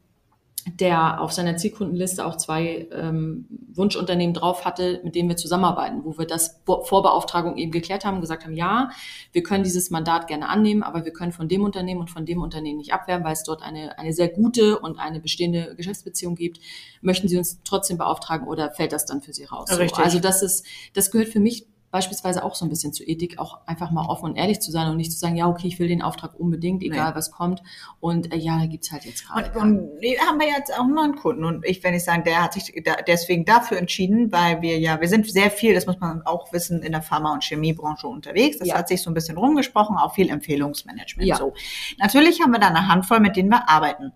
der 0.74 1.22
auf 1.22 1.31
seiner 1.31 1.56
Zielkundenliste 1.58 2.25
auch 2.25 2.36
zwei 2.36 2.88
ähm, 2.92 3.46
Wunschunternehmen 3.74 4.34
drauf 4.34 4.66
hatte, 4.66 5.00
mit 5.04 5.16
denen 5.16 5.30
wir 5.30 5.38
zusammenarbeiten, 5.38 6.04
wo 6.04 6.18
wir 6.18 6.25
das 6.25 6.64
Bo- 6.64 6.84
Vorbeauftragung 6.84 7.58
eben 7.58 7.72
geklärt 7.72 8.06
haben 8.06 8.16
und 8.16 8.22
gesagt 8.22 8.44
haben, 8.44 8.54
ja, 8.54 8.90
wir 9.31 9.44
können 9.44 9.64
dieses 9.64 9.90
Mandat 9.92 10.28
gerne 10.28 10.50
annehmen, 10.50 10.84
aber 10.84 11.06
wir 11.06 11.14
können 11.14 11.31
von 11.31 11.48
dem 11.48 11.64
Unternehmen 11.64 12.02
und 12.02 12.10
von 12.10 12.25
dem 12.25 12.42
Unternehmen 12.42 12.78
nicht 12.80 12.94
abwerben, 12.94 13.24
weil 13.24 13.34
es 13.34 13.44
dort 13.44 13.64
eine, 13.64 13.98
eine 13.98 14.14
sehr 14.14 14.28
gute 14.28 14.80
und 14.80 15.00
eine 15.00 15.19
bestehende 15.19 15.75
Geschäftsbeziehung 15.75 16.36
gibt. 16.36 16.60
Möchten 17.02 17.28
Sie 17.28 17.38
uns 17.38 17.60
trotzdem 17.63 17.98
beauftragen 17.98 18.48
oder 18.48 18.72
fällt 18.72 18.91
das 18.91 19.06
dann 19.06 19.22
für 19.22 19.34
Sie 19.34 19.46
raus? 19.46 19.70
So, 19.70 19.77
Richtig. 19.77 20.03
Also 20.03 20.20
das 20.20 20.41
ist, 20.41 20.65
das 20.94 21.12
gehört 21.12 21.30
für 21.30 21.39
mich 21.39 21.65
beispielsweise 21.98 22.44
auch 22.44 22.54
so 22.54 22.63
ein 22.63 22.70
bisschen 22.70 22.94
zu 22.94 23.04
Ethik, 23.04 23.39
auch 23.39 23.66
einfach 23.66 23.89
mal 23.89 24.06
offen 24.08 24.25
und 24.25 24.36
ehrlich 24.36 24.60
zu 24.60 24.70
sein 24.72 24.88
und 24.89 24.98
nicht 24.98 25.12
zu 25.12 25.18
sagen, 25.18 25.36
ja, 25.36 25.48
okay, 25.48 25.66
ich 25.68 25.80
will 25.80 25.88
den 25.88 26.04
Auftrag 26.04 26.39
unbedingt, 26.39 26.84
egal 26.84 27.10
Nee. 27.10 27.16
was 27.16 27.32
kommt. 27.32 27.63
Und 28.00 28.32
äh, 28.32 28.38
ja, 28.38 28.60
da 28.60 28.68
gibt's 28.68 28.92
halt 28.92 29.06
jetzt 29.06 29.27
gerade. 29.27 29.51
Und, 29.60 29.74
und 29.80 29.96
nee, 30.00 30.16
haben 30.20 30.39
wir 30.39 30.48
jetzt 30.48 30.72
auch 30.77 30.86
noch 30.86 31.04
einen 31.04 31.16
Kunden. 31.16 31.44
Und 31.44 31.66
ich, 31.66 31.84
wenn 31.84 31.96
ich 31.96 32.04
sagen, 32.04 32.24
der 32.24 32.44
hat 32.44 32.54
sich 32.54 32.72
da, 32.86 32.98
deswegen 33.08 33.46
dafür 33.46 33.77
entschieden, 33.80 34.32
weil 34.32 34.62
wir 34.62 34.77
ja, 34.77 35.01
wir 35.01 35.08
sind 35.08 35.27
sehr 35.32 35.50
viel, 35.50 35.74
das 35.74 35.88
muss 35.88 36.00
man 36.00 36.22
auch 36.24 36.54
wissen, 36.54 36.84
in 36.84 36.92
der 36.92 37.01
Pharma- 37.01 37.34
und 37.34 37.44
Chemiebranche 37.44 38.08
unterwegs. 38.08 38.60
Das 38.60 38.68
Ja. 38.68 38.77
hat 38.77 38.88
sich 38.88 39.01
so 39.01 39.10
ein 39.10 39.16
bisschen 39.16 39.38
rumgesprochen, 39.38 39.98
auch 39.98 40.13
viel 40.13 40.30
Empfehlungsmanagement. 40.30 41.27
Ja. 41.27 41.38
So. 41.38 41.54
Natürlich 41.98 42.42
haben 42.42 42.51
wir 42.51 42.60
da 42.60 42.68
eine 42.68 42.88
Handvoll, 42.88 43.20
mit 43.22 43.36
denen 43.36 43.50
wir 43.50 43.68
arbeiten. 43.68 44.12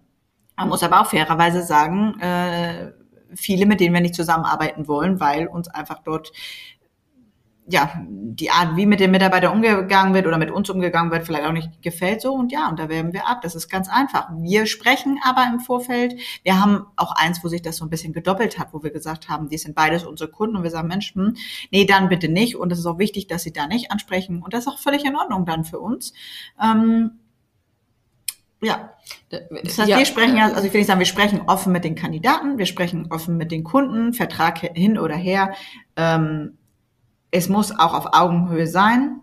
Man 0.56 0.70
muss 0.70 0.84
aber 0.84 1.02
auch 1.02 1.08
fairerweise 1.08 1.64
sagen, 1.64 2.20
äh, 2.20 2.92
viele, 3.34 3.66
mit 3.66 3.80
denen 3.80 3.94
wir 3.94 4.02
nicht 4.02 4.14
zusammenarbeiten 4.14 4.88
wollen, 4.88 5.20
weil 5.20 5.48
uns 5.48 5.68
einfach 5.70 6.00
dort 6.04 6.32
ja, 7.68 7.92
die 8.06 8.50
Art, 8.50 8.76
wie 8.76 8.86
mit 8.86 9.00
den 9.00 9.12
Mitarbeitern 9.12 9.54
umgegangen 9.54 10.14
wird 10.14 10.26
oder 10.26 10.38
mit 10.38 10.50
uns 10.50 10.70
umgegangen 10.70 11.12
wird, 11.12 11.26
vielleicht 11.26 11.46
auch 11.46 11.52
nicht 11.52 11.82
gefällt 11.82 12.22
so. 12.22 12.34
Und 12.34 12.52
ja, 12.52 12.68
und 12.70 12.80
da 12.80 12.90
werben 12.90 13.14
wir 13.14 13.28
ab. 13.28 13.42
Das 13.42 13.56
ist 13.56 13.70
ganz 13.70 13.88
einfach. 13.88 14.30
Wir 14.40 14.66
sprechen 14.66 15.20
aber 15.24 15.46
im 15.52 15.60
Vorfeld. 15.60 16.16
Wir 16.44 16.60
haben 16.60 16.86
auch 16.96 17.14
eins, 17.16 17.44
wo 17.44 17.48
sich 17.50 17.62
das 17.62 17.78
so 17.78 17.86
ein 17.86 17.90
bisschen 17.90 18.14
gedoppelt 18.14 18.58
hat, 18.58 18.70
wo 18.74 18.84
wir 18.84 18.92
gesagt 18.92 19.30
haben, 19.30 19.50
die 19.50 19.58
sind 19.58 19.76
beides 19.76 20.06
unsere 20.06 20.30
Kunden 20.30 20.56
und 20.56 20.64
wir 20.64 20.72
sagen, 20.72 20.88
Mensch, 20.88 21.14
hm, 21.14 21.36
nee, 21.72 21.86
dann 21.86 22.10
bitte 22.10 22.30
nicht. 22.30 22.56
Und 22.56 22.72
es 22.72 22.80
ist 22.80 22.86
auch 22.86 23.00
wichtig, 23.00 23.28
dass 23.28 23.44
sie 23.44 23.54
da 23.54 23.68
nicht 23.68 23.92
ansprechen. 23.92 24.42
Und 24.42 24.54
das 24.54 24.62
ist 24.62 24.68
auch 24.68 24.80
völlig 24.80 25.06
in 25.06 25.16
Ordnung 25.16 25.46
dann 25.46 25.64
für 25.64 25.80
uns. 25.80 26.14
Ähm, 26.62 27.20
ja, 28.64 28.94
das 29.30 29.80
heißt, 29.80 29.90
Ja, 29.90 29.98
wir 29.98 30.06
sprechen 30.06 30.38
ja, 30.38 30.52
also 30.52 30.68
ich 30.68 30.74
will 30.74 30.82
nicht 30.82 30.88
sagen, 30.88 31.00
wir 31.00 31.06
sprechen 31.08 31.42
offen 31.48 31.72
mit 31.72 31.84
den 31.84 31.96
Kandidaten, 31.96 32.58
wir 32.58 32.68
sprechen 32.68 33.08
offen 33.10 33.38
mit 33.38 33.52
den 33.52 33.64
Kunden, 33.64 34.14
Vertrag 34.14 34.60
hin 34.60 35.00
oder 35.00 35.16
her. 35.16 35.54
Ähm, 35.96 36.58
es 37.32 37.50
muss 37.50 37.72
auch 37.72 37.94
auf 37.94 38.08
Augenhöhe 38.14 38.68
sein. 38.68 39.20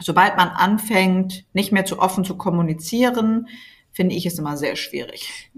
Sobald 0.00 0.36
man 0.36 0.48
anfängt, 0.48 1.44
nicht 1.54 1.72
mehr 1.72 1.84
zu 1.84 1.98
offen 1.98 2.24
zu 2.24 2.36
kommunizieren, 2.36 3.48
finde 3.92 4.14
ich 4.14 4.26
es 4.26 4.38
immer 4.38 4.56
sehr 4.58 4.76
schwierig. 4.76 5.50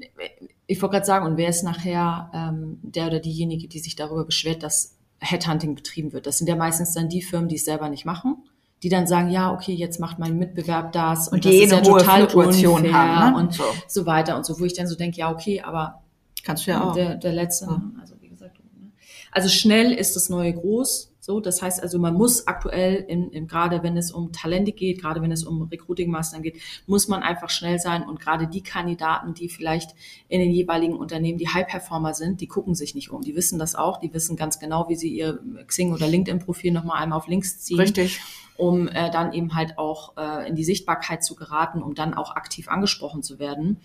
Ich 0.68 0.80
wollte 0.80 0.92
gerade 0.94 1.06
sagen, 1.06 1.26
und 1.26 1.36
wer 1.36 1.48
ist 1.48 1.64
nachher 1.64 2.30
ähm, 2.32 2.78
der 2.82 3.08
oder 3.08 3.18
diejenige, 3.20 3.66
die 3.68 3.80
sich 3.80 3.96
darüber 3.96 4.24
beschwert, 4.24 4.62
dass 4.62 4.96
Headhunting 5.20 5.74
betrieben 5.74 6.12
wird? 6.12 6.26
Das 6.26 6.38
sind 6.38 6.46
ja 6.48 6.54
meistens 6.54 6.94
dann 6.94 7.08
die 7.08 7.22
Firmen, 7.22 7.48
die 7.48 7.56
es 7.56 7.64
selber 7.64 7.88
nicht 7.88 8.04
machen, 8.04 8.36
die 8.84 8.88
dann 8.90 9.08
sagen, 9.08 9.30
ja, 9.30 9.52
okay, 9.52 9.72
jetzt 9.72 9.98
macht 9.98 10.20
mein 10.20 10.38
Mitbewerb 10.38 10.92
das 10.92 11.26
Und 11.26 11.34
und, 11.34 11.44
die 11.44 11.62
das 11.62 11.72
ist 11.72 11.72
ja 11.72 11.80
total 11.80 12.26
unfair 12.26 12.92
haben, 12.92 13.32
ne? 13.32 13.38
und 13.40 13.54
So. 13.54 13.64
so. 13.88 14.06
weiter 14.06 14.36
und 14.36 14.46
so, 14.46 14.60
wo 14.60 14.64
ich 14.64 14.74
dann 14.74 14.86
so 14.86 14.94
denke, 14.94 15.18
ja, 15.18 15.32
okay, 15.32 15.60
aber 15.62 16.02
Kannst 16.44 16.66
du 16.66 16.70
ja 16.70 16.84
auch. 16.84 16.92
der, 16.92 17.16
der 17.16 17.32
letzte, 17.32 17.64
Ja. 17.64 17.82
also 18.00 18.14
wie 18.20 18.28
gesagt. 18.28 18.58
ne? 18.60 18.92
Also 19.32 19.48
schnell 19.48 19.90
ist 19.92 20.14
das 20.14 20.28
neue 20.28 20.54
groß. 20.54 21.07
So, 21.28 21.40
das 21.40 21.60
heißt 21.60 21.82
also, 21.82 21.98
man 21.98 22.14
muss 22.14 22.46
aktuell, 22.46 23.04
in, 23.06 23.28
in, 23.32 23.46
gerade 23.46 23.82
wenn 23.82 23.98
es 23.98 24.10
um 24.10 24.32
Talente 24.32 24.72
geht, 24.72 24.98
gerade 24.98 25.20
wenn 25.20 25.30
es 25.30 25.44
um 25.44 25.60
Recruiting-Maßnahmen 25.60 26.42
geht, 26.42 26.56
muss 26.86 27.06
man 27.06 27.22
einfach 27.22 27.50
schnell 27.50 27.78
sein. 27.78 28.02
Und 28.08 28.18
gerade 28.18 28.46
die 28.46 28.62
Kandidaten, 28.62 29.34
die 29.34 29.50
vielleicht 29.50 29.94
in 30.28 30.40
den 30.40 30.50
jeweiligen 30.50 30.96
Unternehmen 30.96 31.36
die 31.36 31.48
High-Performer 31.48 32.14
sind, 32.14 32.40
die 32.40 32.46
gucken 32.46 32.74
sich 32.74 32.94
nicht 32.94 33.10
um. 33.10 33.20
Die 33.20 33.36
wissen 33.36 33.58
das 33.58 33.74
auch. 33.74 34.00
Die 34.00 34.14
wissen 34.14 34.36
ganz 34.36 34.58
genau, 34.58 34.88
wie 34.88 34.96
sie 34.96 35.10
ihr 35.10 35.38
Xing- 35.66 35.92
oder 35.92 36.08
LinkedIn-Profil 36.08 36.72
nochmal 36.72 37.02
einmal 37.02 37.18
auf 37.18 37.28
links 37.28 37.58
ziehen 37.58 37.78
Richtig. 37.78 38.20
um 38.56 38.88
äh, 38.88 39.10
dann 39.10 39.34
eben 39.34 39.54
halt 39.54 39.76
auch 39.76 40.16
äh, 40.16 40.48
in 40.48 40.56
die 40.56 40.64
Sichtbarkeit 40.64 41.22
zu 41.22 41.34
geraten, 41.34 41.82
um 41.82 41.94
dann 41.94 42.14
auch 42.14 42.36
aktiv 42.36 42.68
angesprochen 42.68 43.22
zu 43.22 43.38
werden. 43.38 43.80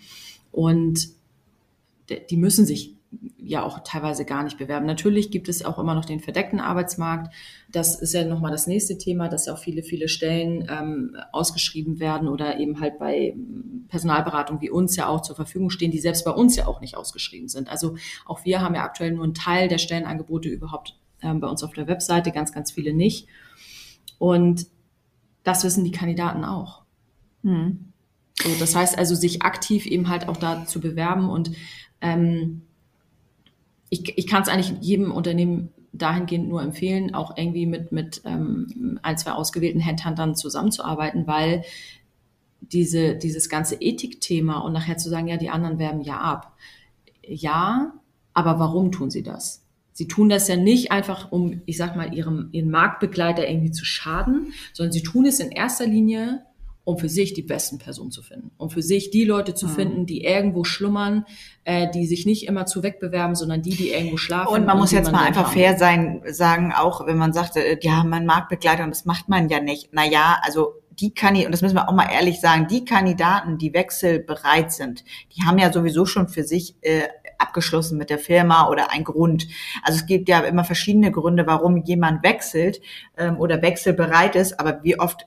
Und 0.50 1.10
die 2.30 2.38
müssen 2.38 2.64
sich 2.64 2.93
ja 3.36 3.62
auch 3.62 3.80
teilweise 3.84 4.24
gar 4.24 4.42
nicht 4.42 4.58
bewerben. 4.58 4.86
Natürlich 4.86 5.30
gibt 5.30 5.48
es 5.48 5.64
auch 5.64 5.78
immer 5.78 5.94
noch 5.94 6.04
den 6.04 6.20
verdeckten 6.20 6.60
Arbeitsmarkt. 6.60 7.34
Das 7.70 8.00
ist 8.00 8.14
ja 8.14 8.24
nochmal 8.24 8.52
das 8.52 8.66
nächste 8.66 8.98
Thema, 8.98 9.28
dass 9.28 9.46
ja 9.46 9.54
auch 9.54 9.58
viele, 9.58 9.82
viele 9.82 10.08
Stellen 10.08 10.66
ähm, 10.70 11.16
ausgeschrieben 11.32 12.00
werden 12.00 12.28
oder 12.28 12.58
eben 12.58 12.80
halt 12.80 12.98
bei 12.98 13.34
Personalberatung 13.88 14.60
wie 14.60 14.70
uns 14.70 14.96
ja 14.96 15.08
auch 15.08 15.22
zur 15.22 15.36
Verfügung 15.36 15.70
stehen, 15.70 15.90
die 15.90 16.00
selbst 16.00 16.24
bei 16.24 16.30
uns 16.30 16.56
ja 16.56 16.66
auch 16.66 16.80
nicht 16.80 16.96
ausgeschrieben 16.96 17.48
sind. 17.48 17.68
Also 17.70 17.96
auch 18.26 18.44
wir 18.44 18.60
haben 18.60 18.74
ja 18.74 18.84
aktuell 18.84 19.12
nur 19.12 19.24
einen 19.24 19.34
Teil 19.34 19.68
der 19.68 19.78
Stellenangebote 19.78 20.48
überhaupt 20.48 20.98
ähm, 21.22 21.40
bei 21.40 21.48
uns 21.48 21.62
auf 21.62 21.72
der 21.72 21.86
Webseite, 21.86 22.32
ganz, 22.32 22.52
ganz 22.52 22.72
viele 22.72 22.94
nicht. 22.94 23.28
Und 24.18 24.66
das 25.42 25.64
wissen 25.64 25.84
die 25.84 25.90
Kandidaten 25.90 26.44
auch. 26.44 26.82
Hm. 27.42 27.92
So, 28.42 28.50
das 28.58 28.74
heißt 28.74 28.98
also, 28.98 29.14
sich 29.14 29.42
aktiv 29.42 29.86
eben 29.86 30.08
halt 30.08 30.28
auch 30.28 30.36
da 30.36 30.66
zu 30.66 30.80
bewerben 30.80 31.30
und 31.30 31.52
ähm, 32.00 32.62
ich, 33.94 34.18
ich 34.18 34.26
kann 34.26 34.42
es 34.42 34.48
eigentlich 34.48 34.72
jedem 34.80 35.12
Unternehmen 35.12 35.70
dahingehend 35.92 36.48
nur 36.48 36.60
empfehlen, 36.62 37.14
auch 37.14 37.36
irgendwie 37.36 37.66
mit, 37.66 37.92
mit 37.92 38.22
ähm, 38.24 38.98
ein, 39.02 39.16
zwei 39.16 39.32
ausgewählten 39.32 39.80
Headhuntern 39.80 40.34
zusammenzuarbeiten, 40.34 41.28
weil 41.28 41.62
diese, 42.60 43.14
dieses 43.14 43.48
ganze 43.48 43.76
Ethikthema 43.76 44.58
und 44.58 44.72
nachher 44.72 44.96
zu 44.96 45.08
sagen, 45.08 45.28
ja, 45.28 45.36
die 45.36 45.50
anderen 45.50 45.78
werben 45.78 46.00
ja 46.00 46.18
ab. 46.18 46.56
Ja, 47.22 47.92
aber 48.32 48.58
warum 48.58 48.90
tun 48.90 49.10
sie 49.10 49.22
das? 49.22 49.62
Sie 49.92 50.08
tun 50.08 50.28
das 50.28 50.48
ja 50.48 50.56
nicht 50.56 50.90
einfach, 50.90 51.30
um, 51.30 51.62
ich 51.66 51.76
sag 51.76 51.94
mal, 51.94 52.12
ihrem, 52.12 52.48
ihren 52.50 52.70
Marktbegleiter 52.70 53.48
irgendwie 53.48 53.70
zu 53.70 53.84
schaden, 53.84 54.52
sondern 54.72 54.92
sie 54.92 55.04
tun 55.04 55.24
es 55.24 55.38
in 55.38 55.52
erster 55.52 55.86
Linie, 55.86 56.42
um 56.84 56.98
für 56.98 57.08
sich 57.08 57.32
die 57.32 57.42
besten 57.42 57.78
Personen 57.78 58.10
zu 58.10 58.22
finden, 58.22 58.50
um 58.58 58.68
für 58.70 58.82
sich 58.82 59.10
die 59.10 59.24
Leute 59.24 59.54
zu 59.54 59.66
Mhm. 59.66 59.70
finden, 59.70 60.06
die 60.06 60.22
irgendwo 60.22 60.64
schlummern, 60.64 61.24
äh, 61.64 61.90
die 61.90 62.06
sich 62.06 62.26
nicht 62.26 62.46
immer 62.46 62.66
zu 62.66 62.82
wegbewerben, 62.82 63.34
sondern 63.34 63.62
die, 63.62 63.74
die 63.74 63.90
irgendwo 63.90 64.18
schlafen. 64.18 64.52
Und 64.52 64.66
man 64.66 64.76
muss 64.76 64.90
die 64.90 64.96
jetzt 64.96 65.10
mal 65.10 65.24
einfach 65.24 65.46
haben. 65.46 65.52
fair 65.54 65.78
sein, 65.78 66.22
sagen, 66.28 66.72
auch 66.72 67.06
wenn 67.06 67.16
man 67.16 67.32
sagt, 67.32 67.56
äh, 67.56 67.78
ja, 67.80 68.04
man 68.04 68.26
Marktbegleiter 68.26 68.84
und 68.84 68.90
das 68.90 69.06
macht 69.06 69.28
man 69.28 69.48
ja 69.48 69.60
nicht. 69.60 69.92
Naja, 69.94 70.38
also 70.42 70.74
die 70.90 71.12
Kandidaten, 71.12 71.46
und 71.46 71.52
das 71.52 71.62
müssen 71.62 71.74
wir 71.74 71.88
auch 71.88 71.94
mal 71.94 72.08
ehrlich 72.12 72.40
sagen, 72.40 72.68
die 72.68 72.84
Kandidaten, 72.84 73.58
die 73.58 73.72
wechselbereit 73.74 74.70
sind, 74.72 75.04
die 75.34 75.42
haben 75.42 75.58
ja 75.58 75.72
sowieso 75.72 76.06
schon 76.06 76.28
für 76.28 76.44
sich 76.44 76.76
äh, 76.82 77.08
abgeschlossen 77.38 77.98
mit 77.98 78.10
der 78.10 78.18
Firma 78.18 78.68
oder 78.68 78.92
ein 78.92 79.02
Grund. 79.04 79.48
Also 79.82 79.98
es 79.98 80.06
gibt 80.06 80.28
ja 80.28 80.40
immer 80.40 80.64
verschiedene 80.64 81.10
Gründe, 81.10 81.46
warum 81.46 81.78
jemand 81.78 82.22
wechselt 82.22 82.80
ähm, 83.16 83.38
oder 83.38 83.60
wechselbereit 83.62 84.36
ist, 84.36 84.60
aber 84.60 84.84
wie 84.84 84.98
oft 85.00 85.26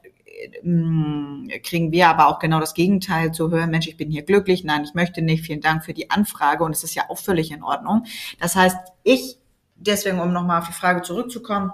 kriegen 1.63 1.91
wir 1.91 2.09
aber 2.09 2.27
auch 2.27 2.39
genau 2.39 2.59
das 2.59 2.73
Gegenteil 2.73 3.31
zu 3.31 3.49
hören, 3.49 3.71
Mensch, 3.71 3.87
ich 3.87 3.97
bin 3.97 4.11
hier 4.11 4.23
glücklich, 4.23 4.63
nein, 4.63 4.83
ich 4.83 4.93
möchte 4.93 5.21
nicht, 5.21 5.45
vielen 5.45 5.61
Dank 5.61 5.83
für 5.83 5.93
die 5.93 6.09
Anfrage. 6.09 6.63
Und 6.63 6.71
es 6.71 6.83
ist 6.83 6.95
ja 6.95 7.03
auch 7.09 7.17
völlig 7.17 7.51
in 7.51 7.63
Ordnung. 7.63 8.05
Das 8.39 8.55
heißt, 8.55 8.77
ich, 9.03 9.37
deswegen, 9.75 10.19
um 10.19 10.33
nochmal 10.33 10.61
auf 10.61 10.67
die 10.67 10.73
Frage 10.73 11.01
zurückzukommen, 11.01 11.71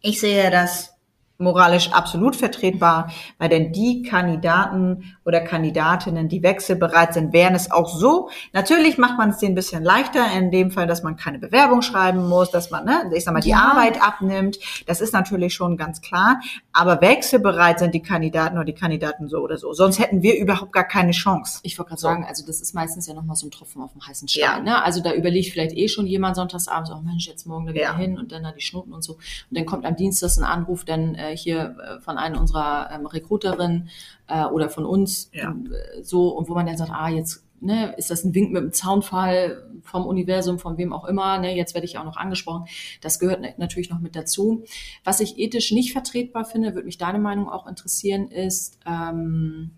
ich 0.00 0.20
sehe 0.20 0.50
das 0.50 0.93
moralisch 1.38 1.90
absolut 1.92 2.36
vertretbar, 2.36 3.10
weil 3.38 3.48
denn 3.48 3.72
die 3.72 4.02
Kandidaten 4.02 5.16
oder 5.24 5.40
Kandidatinnen, 5.40 6.28
die 6.28 6.42
wechselbereit 6.42 7.14
sind, 7.14 7.32
wären 7.32 7.54
es 7.54 7.70
auch 7.70 7.88
so. 7.88 8.28
Natürlich 8.52 8.98
macht 8.98 9.18
man 9.18 9.30
es 9.30 9.38
denen 9.38 9.52
ein 9.52 9.54
bisschen 9.56 9.82
leichter, 9.82 10.24
in 10.36 10.50
dem 10.50 10.70
Fall, 10.70 10.86
dass 10.86 11.02
man 11.02 11.16
keine 11.16 11.38
Bewerbung 11.38 11.82
schreiben 11.82 12.28
muss, 12.28 12.50
dass 12.50 12.70
man, 12.70 12.84
ne, 12.84 13.10
ich 13.14 13.24
sag 13.24 13.34
mal, 13.34 13.40
die 13.40 13.50
Ja. 13.50 13.70
Arbeit 13.72 14.00
abnimmt. 14.02 14.58
Das 14.86 15.00
ist 15.00 15.12
natürlich 15.12 15.54
schon 15.54 15.76
ganz 15.76 16.00
klar. 16.00 16.40
Aber 16.72 17.00
wechselbereit 17.00 17.78
sind 17.78 17.94
die 17.94 18.02
Kandidaten 18.02 18.56
oder 18.56 18.64
die 18.64 18.74
Kandidaten 18.74 19.28
so 19.28 19.38
oder 19.38 19.56
so. 19.56 19.72
Sonst 19.72 19.98
hätten 19.98 20.22
wir 20.22 20.38
überhaupt 20.38 20.72
gar 20.72 20.84
keine 20.84 21.12
Chance. 21.12 21.60
Ich 21.62 21.78
wollte 21.78 21.90
gerade 21.90 22.00
sagen, 22.00 22.24
also 22.28 22.46
das 22.46 22.60
ist 22.60 22.74
meistens 22.74 23.06
ja 23.06 23.14
nochmal 23.14 23.36
so 23.36 23.46
ein 23.46 23.50
Tropfen 23.50 23.82
auf 23.82 23.92
dem 23.92 24.06
heißen 24.06 24.28
Stein. 24.28 24.42
Ja. 24.42 24.60
Ne? 24.60 24.82
Also 24.84 25.02
da 25.02 25.12
überlegt 25.12 25.52
vielleicht 25.52 25.76
eh 25.76 25.88
schon 25.88 26.06
jemand 26.06 26.36
sonntagsabends, 26.36 26.90
oh 26.90 27.00
Mensch, 27.04 27.26
jetzt 27.26 27.46
morgen 27.46 27.66
da 27.66 27.72
wieder 27.74 27.82
Ja. 27.84 27.96
hin 27.96 28.18
und 28.18 28.32
dann 28.32 28.42
da 28.44 28.52
die 28.52 28.60
Schnoten 28.60 28.92
und 28.92 29.02
so. 29.02 29.14
Und 29.14 29.20
dann 29.58 29.66
kommt 29.66 29.84
am 29.84 29.96
Dienstag 29.96 30.24
ein 30.38 30.44
Anruf 30.44 30.84
dann 30.84 31.14
äh, 31.30 31.36
hier 31.36 31.76
äh, 31.82 32.00
von 32.00 32.18
einer 32.18 32.40
unserer 32.40 32.90
ähm, 32.92 33.06
Recruiterinnen 33.06 33.88
äh, 34.28 34.44
oder 34.44 34.68
von 34.68 34.84
uns 34.84 35.30
Ja. 35.32 35.50
äh, 35.52 36.02
so 36.02 36.28
und 36.28 36.48
wo 36.48 36.54
man 36.54 36.66
dann 36.66 36.76
sagt, 36.76 36.90
ah, 36.92 37.08
jetzt 37.08 37.42
ne, 37.60 37.94
ist 37.96 38.10
das 38.10 38.24
ein 38.24 38.34
Wink 38.34 38.52
mit 38.52 38.62
dem 38.62 38.72
Zaunfall 38.72 39.66
vom 39.82 40.04
Universum, 40.06 40.58
von 40.58 40.76
wem 40.76 40.92
auch 40.92 41.06
immer, 41.06 41.38
ne, 41.38 41.56
jetzt 41.56 41.72
werde 41.74 41.86
ich 41.86 41.96
auch 41.98 42.04
noch 42.04 42.16
angesprochen. 42.18 42.66
Das 43.00 43.18
gehört 43.18 43.40
na- 43.40 43.48
natürlich 43.56 43.88
noch 43.90 44.00
mit 44.00 44.16
dazu. 44.16 44.64
Was 45.02 45.20
ich 45.20 45.38
ethisch 45.38 45.72
nicht 45.72 45.92
vertretbar 45.92 46.44
finde, 46.44 46.74
würde 46.74 46.84
mich 46.86 46.98
deine 46.98 47.18
Meinung 47.18 47.48
auch 47.48 47.66
interessieren, 47.66 48.28
ist 48.28 48.78
ähm, 48.86 49.70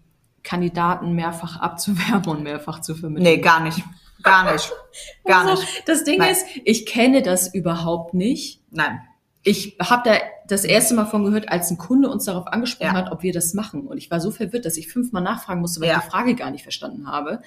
Kandidaten 0.42 1.12
mehrfach 1.14 1.56
abzuwerben 1.60 2.30
und 2.32 2.42
mehrfach 2.42 2.80
zu 2.80 2.94
vermitteln. 2.94 3.24
Nee, 3.34 3.38
gar 3.40 3.60
nicht. 3.60 3.82
Gar 4.22 4.52
nicht. 4.52 4.72
Gar 5.24 5.46
Also, 5.46 5.62
nicht. 5.62 5.82
Das 5.88 6.02
Ding 6.02 6.18
Nein. 6.18 6.32
ist, 6.32 6.46
ich 6.64 6.86
kenne 6.86 7.22
das 7.22 7.54
überhaupt 7.54 8.14
nicht. 8.14 8.60
Nein. 8.72 9.00
Ich 9.48 9.76
habe 9.80 10.02
da 10.04 10.16
das 10.48 10.64
erste 10.64 10.94
Mal 10.94 11.04
von 11.06 11.24
gehört, 11.24 11.48
als 11.52 11.70
ein 11.70 11.78
Kunde 11.78 12.08
uns 12.10 12.24
darauf 12.24 12.48
angesprochen 12.48 12.94
Ja. 12.94 12.94
hat, 12.94 13.12
ob 13.12 13.22
wir 13.22 13.32
das 13.32 13.54
machen. 13.54 13.86
Und 13.86 13.96
ich 13.96 14.10
war 14.10 14.18
so 14.20 14.32
verwirrt, 14.32 14.64
dass 14.64 14.76
ich 14.76 14.88
fünfmal 14.88 15.22
nachfragen 15.22 15.60
musste, 15.60 15.80
weil 15.80 15.88
Ja. 15.88 15.98
ich 15.98 16.02
die 16.04 16.10
Frage 16.10 16.34
gar 16.34 16.50
nicht 16.50 16.64
verstanden 16.64 17.06
habe. 17.06 17.40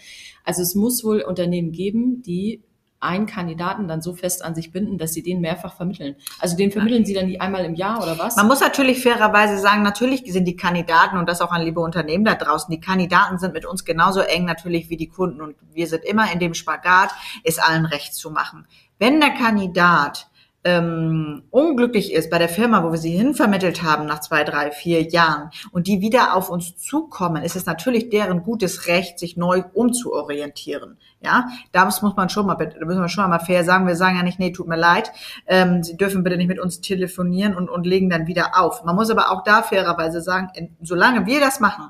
Also 0.45 0.61
es 0.61 0.75
muss 0.75 1.03
wohl 1.03 1.19
Unternehmen 1.21 1.73
geben, 1.73 2.21
die 2.21 2.63
einen 3.01 3.25
Kandidaten 3.25 3.89
dann 3.89 4.01
so 4.01 4.13
fest 4.13 4.43
an 4.45 4.55
sich 4.55 4.71
binden, 4.71 4.97
dass 4.97 5.13
sie 5.13 5.23
den 5.23 5.41
mehrfach 5.41 5.75
vermitteln. 5.75 6.15
Also 6.39 6.55
den 6.55 6.71
vermitteln 6.71 7.05
sie 7.05 7.13
dann 7.13 7.27
die 7.27 7.41
einmal 7.41 7.65
im 7.65 7.75
Jahr 7.75 8.01
oder 8.01 8.17
was? 8.17 8.37
Man 8.37 8.47
muss 8.47 8.61
natürlich 8.61 9.01
fairerweise 9.03 9.57
sagen, 9.59 9.83
natürlich 9.83 10.23
sind 10.31 10.45
die 10.45 10.55
Kandidaten 10.55 11.17
und 11.17 11.27
das 11.27 11.41
auch 11.41 11.51
an 11.51 11.63
liebe 11.63 11.81
Unternehmen 11.81 12.23
da 12.23 12.35
draußen, 12.35 12.71
die 12.71 12.79
Kandidaten 12.79 13.39
sind 13.39 13.53
mit 13.53 13.65
uns 13.65 13.83
genauso 13.83 14.21
eng 14.21 14.45
natürlich 14.45 14.89
wie 14.89 14.97
die 14.97 15.07
Kunden 15.09 15.41
und 15.41 15.55
wir 15.73 15.87
sind 15.87 16.05
immer 16.05 16.31
in 16.31 16.39
dem 16.39 16.53
Spagat, 16.53 17.09
es 17.43 17.59
allen 17.59 17.85
recht 17.85 18.13
zu 18.15 18.31
machen. 18.31 18.67
Wenn 18.99 19.19
der 19.19 19.31
Kandidat 19.31 20.28
ähm, 20.65 21.43
unglücklich 21.51 22.13
ist 22.13 22.29
bei 22.29 22.37
der 22.37 22.49
Firma, 22.49 22.83
wo 22.83 22.91
wir 22.91 22.97
sie 22.97 23.15
hinvermittelt 23.15 23.81
haben 23.81 24.05
nach 24.05 24.19
zwei, 24.19 24.43
drei, 24.43 24.71
vier 24.71 25.03
Jahren 25.03 25.51
und 25.71 25.87
die 25.87 26.01
wieder 26.01 26.35
auf 26.35 26.49
uns 26.49 26.75
zukommen, 26.77 27.43
ist 27.43 27.55
es 27.55 27.65
natürlich 27.65 28.09
deren 28.09 28.43
gutes 28.43 28.87
Recht, 28.87 29.19
sich 29.19 29.37
neu 29.37 29.63
umzuorientieren. 29.73 30.97
Ja, 31.21 31.47
da 31.71 31.85
muss 31.85 32.01
man 32.01 32.29
schon 32.29 32.45
mal, 32.45 32.55
da 32.55 32.85
müssen 32.85 33.01
wir 33.01 33.09
schon 33.09 33.29
mal 33.29 33.39
fair 33.39 33.63
sagen. 33.63 33.87
Wir 33.87 33.95
sagen 33.95 34.17
ja 34.17 34.23
nicht, 34.23 34.39
nee, 34.39 34.51
tut 34.51 34.67
mir 34.67 34.77
leid, 34.77 35.11
ähm, 35.47 35.83
Sie 35.83 35.97
dürfen 35.97 36.23
bitte 36.23 36.37
nicht 36.37 36.47
mit 36.47 36.59
uns 36.59 36.81
telefonieren 36.81 37.55
und, 37.55 37.69
und 37.69 37.85
legen 37.85 38.09
dann 38.09 38.27
wieder 38.27 38.59
auf. 38.59 38.83
Man 38.83 38.95
muss 38.95 39.09
aber 39.09 39.31
auch 39.31 39.43
da 39.43 39.61
fairerweise 39.61 40.21
sagen, 40.21 40.49
in, 40.55 40.75
solange 40.81 41.25
wir 41.25 41.39
das 41.39 41.59
machen, 41.59 41.85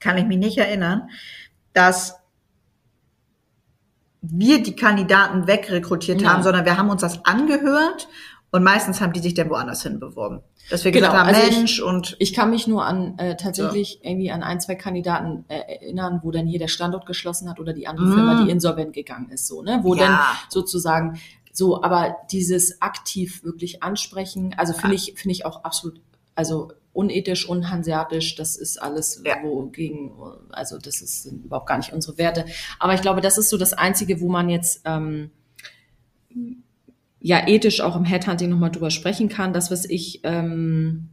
kann 0.00 0.18
ich 0.18 0.24
mich 0.24 0.38
nicht 0.38 0.58
erinnern, 0.58 1.08
dass 1.72 2.19
wir 4.22 4.62
die 4.62 4.76
Kandidaten 4.76 5.46
wegrekrutiert 5.46 6.20
Ja. 6.22 6.32
haben, 6.34 6.42
sondern 6.42 6.64
wir 6.64 6.76
haben 6.76 6.90
uns 6.90 7.00
das 7.00 7.24
angehört 7.24 8.08
und 8.50 8.62
meistens 8.62 9.00
haben 9.00 9.12
die 9.12 9.20
sich 9.20 9.34
dann 9.34 9.48
woanders 9.50 9.82
hin 9.82 9.98
beworben. 10.00 10.40
Dass 10.68 10.84
wir 10.84 10.92
Genau, 10.92 11.08
gesagt 11.08 11.26
haben, 11.26 11.34
also 11.34 11.48
ich- 11.50 11.56
Mensch 11.56 11.80
und 11.80 12.16
Ich 12.20 12.32
kann 12.34 12.50
mich 12.50 12.66
nur 12.68 12.84
an 12.84 13.18
äh, 13.18 13.36
tatsächlich 13.36 14.00
irgendwie 14.04 14.30
an 14.30 14.42
ein, 14.42 14.60
zwei 14.60 14.74
Kandidaten 14.76 15.44
äh, 15.48 15.58
erinnern, 15.74 16.20
wo 16.22 16.30
dann 16.30 16.46
hier 16.46 16.58
der 16.58 16.68
Standort 16.68 17.06
geschlossen 17.06 17.48
hat 17.50 17.58
oder 17.58 17.72
die 17.72 17.86
andere 17.88 18.06
Mm. 18.06 18.12
Firma, 18.12 18.42
die 18.44 18.50
insolvent 18.50 18.92
gegangen 18.92 19.30
ist, 19.30 19.46
so, 19.48 19.62
ne? 19.62 19.80
Wo 19.82 19.94
Ja. 19.94 20.00
dann 20.06 20.18
sozusagen 20.48 21.18
so, 21.52 21.82
aber 21.82 22.16
dieses 22.30 22.80
aktiv 22.82 23.42
wirklich 23.42 23.82
ansprechen, 23.82 24.54
also 24.56 24.72
finde 24.72 24.94
ich, 24.94 25.14
finde 25.16 25.32
ich 25.32 25.44
auch 25.44 25.64
absolut, 25.64 26.00
also 26.36 26.70
unethisch, 26.92 27.48
unhanseatisch, 27.48 28.34
das 28.34 28.56
ist 28.56 28.80
alles 28.82 29.22
Ja. 29.24 29.42
wogegen, 29.42 30.12
also 30.50 30.78
das 30.78 31.00
ist 31.00 31.22
sind 31.22 31.44
überhaupt 31.44 31.68
gar 31.68 31.76
nicht 31.78 31.92
unsere 31.92 32.18
Werte. 32.18 32.44
Aber 32.78 32.94
ich 32.94 33.00
glaube, 33.02 33.20
das 33.20 33.38
ist 33.38 33.48
so 33.48 33.56
das 33.58 33.72
Einzige, 33.72 34.20
wo 34.20 34.28
man 34.28 34.48
jetzt 34.48 34.82
ähm, 34.84 35.30
ja 37.20 37.46
ethisch 37.46 37.80
auch 37.80 37.96
im 37.96 38.04
Headhunting 38.04 38.50
nochmal 38.50 38.70
drüber 38.70 38.90
sprechen 38.90 39.28
kann. 39.28 39.52
Das, 39.52 39.70
was 39.70 39.84
ich 39.84 40.20
ähm, 40.24 41.10